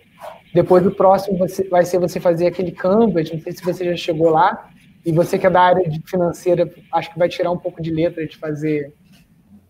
[0.54, 1.38] Depois, o próximo
[1.70, 3.32] vai ser você fazer aquele Canvas.
[3.32, 4.70] Não sei se você já chegou lá.
[5.04, 8.26] E você que é da área financeira, acho que vai tirar um pouco de letra
[8.26, 8.92] de fazer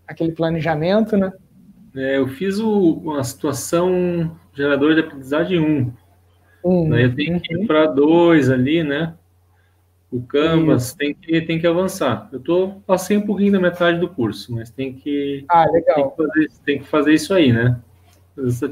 [0.07, 1.33] aquele planejamento, né?
[1.95, 5.93] É, eu fiz o, uma situação gerador de aprendizagem 1.
[6.65, 9.15] Um, Daí eu tenho que ir para dois ali, né?
[10.11, 12.29] O Canvas tem que, tem que avançar.
[12.33, 15.97] Eu tô, passei um pouquinho da metade do curso, mas tem que, ah, legal.
[15.97, 17.81] Tem, que fazer, tem que fazer isso aí, né?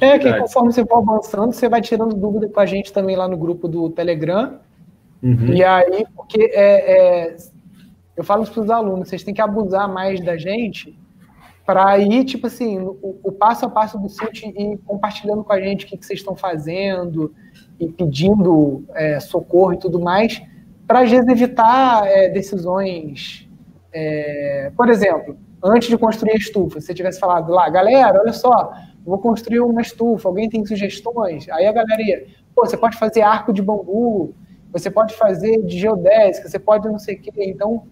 [0.01, 3.29] É que conforme você for avançando, você vai tirando dúvida com a gente também lá
[3.29, 4.59] no grupo do Telegram.
[5.23, 5.53] Uhum.
[5.53, 7.37] E aí, porque é, é,
[8.17, 10.99] eu falo para os alunos, vocês têm que abusar mais da gente
[11.69, 15.61] para ir, tipo assim, o, o, passo a passo do sítio e compartilhando com a
[15.61, 17.31] gente o que, que vocês estão fazendo,
[17.79, 20.41] e pedindo é, socorro e tudo mais,
[20.87, 23.47] para às vezes evitar é, decisões.
[23.93, 28.33] É, por exemplo, antes de construir a estufa, se você tivesse falado lá, galera, olha
[28.33, 28.73] só,
[29.05, 31.51] vou construir uma estufa, alguém tem sugestões?
[31.51, 34.35] Aí a galera ia, pô, você pode fazer arco de bambu,
[34.73, 37.31] você pode fazer de geodésica, você pode não sei o quê.
[37.37, 37.83] Então,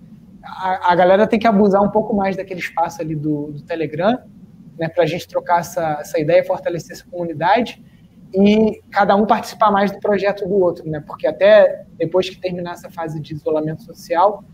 [0.46, 4.18] a, a, galera tem que abusar um pouco mais daquele espaço ali do, do Telegram,
[4.78, 7.82] né, para a gente trocar essa, essa ideia, fortalecer essa comunidade
[8.34, 11.02] e cada um participar mais do projeto do outro, né?
[11.06, 14.44] Porque até depois que terminar essa fase de isolamento social,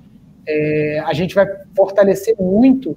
[0.47, 2.97] é, a gente vai fortalecer muito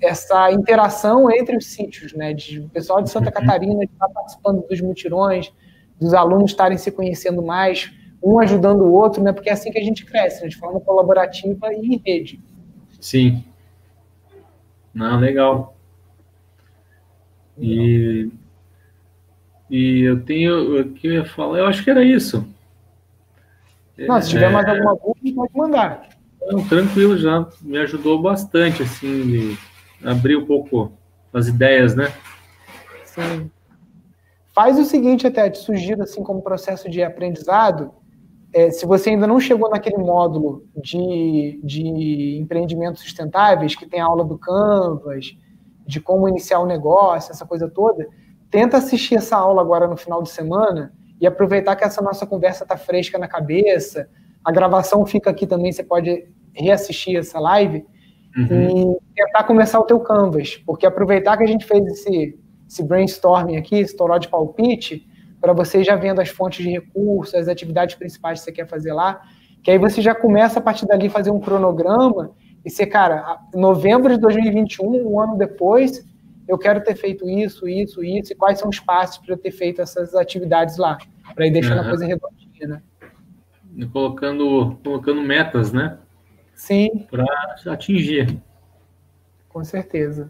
[0.00, 2.32] essa interação entre os sítios, né?
[2.32, 3.32] De o pessoal de Santa uhum.
[3.32, 5.52] Catarina estar participando dos mutirões,
[6.00, 7.92] dos alunos estarem se conhecendo mais,
[8.26, 9.32] um ajudando o outro, né?
[9.32, 10.48] Porque é assim que a gente cresce, né?
[10.48, 12.40] de forma colaborativa e em rede.
[13.00, 13.44] Sim.
[14.92, 15.76] Não, legal.
[17.56, 18.28] E,
[19.70, 22.44] e eu tenho o que eu ia falar, eu acho que era isso.
[23.96, 26.08] Não, se tiver é, mais alguma dúvida, pode mandar.
[26.42, 29.56] Não, tranquilo, já me ajudou bastante, assim,
[30.04, 30.92] abrir um pouco
[31.32, 32.12] as ideias, né?
[33.04, 33.50] Sim.
[34.52, 37.94] Faz o seguinte, até, te sugiro, assim, como processo de aprendizado,
[38.56, 44.06] é, se você ainda não chegou naquele módulo de, de empreendimentos sustentáveis, que tem a
[44.06, 45.36] aula do Canvas,
[45.86, 48.08] de como iniciar o um negócio, essa coisa toda,
[48.50, 50.90] tenta assistir essa aula agora no final de semana
[51.20, 54.08] e aproveitar que essa nossa conversa está fresca na cabeça.
[54.42, 57.84] A gravação fica aqui também, você pode reassistir essa live
[58.38, 58.96] uhum.
[58.96, 63.58] e tentar começar o teu Canvas, porque aproveitar que a gente fez esse, esse brainstorming
[63.58, 65.05] aqui, esse toró de palpite,
[65.46, 68.92] para você já vendo as fontes de recursos, as atividades principais que você quer fazer
[68.92, 69.22] lá,
[69.62, 72.32] que aí você já começa a partir dali fazer um cronograma
[72.64, 76.04] e ser, cara, novembro de 2021, um ano depois,
[76.48, 79.52] eu quero ter feito isso, isso, isso, e quais são os passos para eu ter
[79.52, 80.98] feito essas atividades lá,
[81.32, 81.84] para ir deixando uhum.
[81.84, 82.82] a coisa redondinha, né?
[83.92, 85.96] Colocando, colocando metas, né?
[86.56, 87.06] Sim.
[87.08, 87.24] Para
[87.72, 88.42] atingir.
[89.48, 90.28] Com certeza.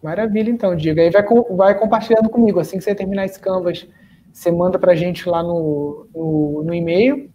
[0.00, 1.00] Maravilha, então, Diego.
[1.00, 1.24] Aí vai,
[1.56, 2.60] vai compartilhando comigo.
[2.60, 3.88] Assim que você terminar esse Canvas,
[4.36, 7.30] você manda para a gente lá no, no, no, e-mail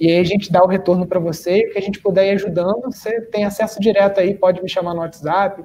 [0.00, 1.58] e aí a gente dá o retorno para você.
[1.58, 4.68] E o que a gente puder ir ajudando, você tem acesso direto aí, pode me
[4.68, 5.62] chamar no WhatsApp,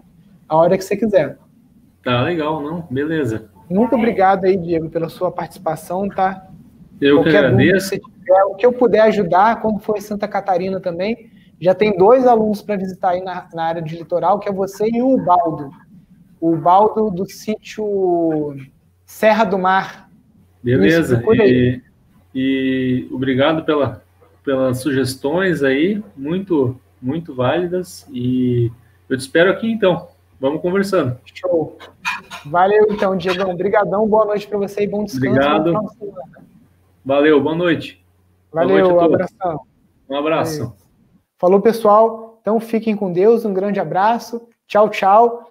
[0.49, 1.37] a hora que você quiser.
[2.03, 2.85] Tá legal, não?
[2.91, 3.49] Beleza.
[3.69, 6.49] Muito obrigado aí, Diego, pela sua participação, tá?
[6.99, 7.91] Eu Qualquer que agradeço.
[7.91, 12.61] Tiver, o que eu puder ajudar, como foi Santa Catarina também, já tem dois alunos
[12.61, 15.69] para visitar aí na, na área de litoral, que é você e o Baldo.
[16.41, 18.57] O Baldo do sítio
[19.05, 20.11] Serra do Mar,
[20.64, 21.24] Beleza.
[21.34, 21.82] E,
[22.34, 24.03] e, obrigado pela,
[24.43, 28.07] pelas sugestões aí, muito, muito válidas.
[28.12, 28.72] E
[29.09, 30.07] eu te espero aqui então.
[30.39, 31.18] Vamos conversando.
[31.26, 31.78] Show.
[32.45, 33.49] Valeu então, Diego.
[33.49, 34.07] Obrigadão.
[34.07, 35.28] Boa noite para você e bom descanso.
[35.28, 35.74] Obrigado.
[37.05, 38.03] Valeu, boa noite.
[38.51, 39.62] Valeu, boa noite um abração.
[40.09, 40.76] Um abraço.
[41.38, 42.39] Falou, pessoal.
[42.41, 43.45] Então fiquem com Deus.
[43.45, 44.47] Um grande abraço.
[44.68, 45.43] Tchau, tchau.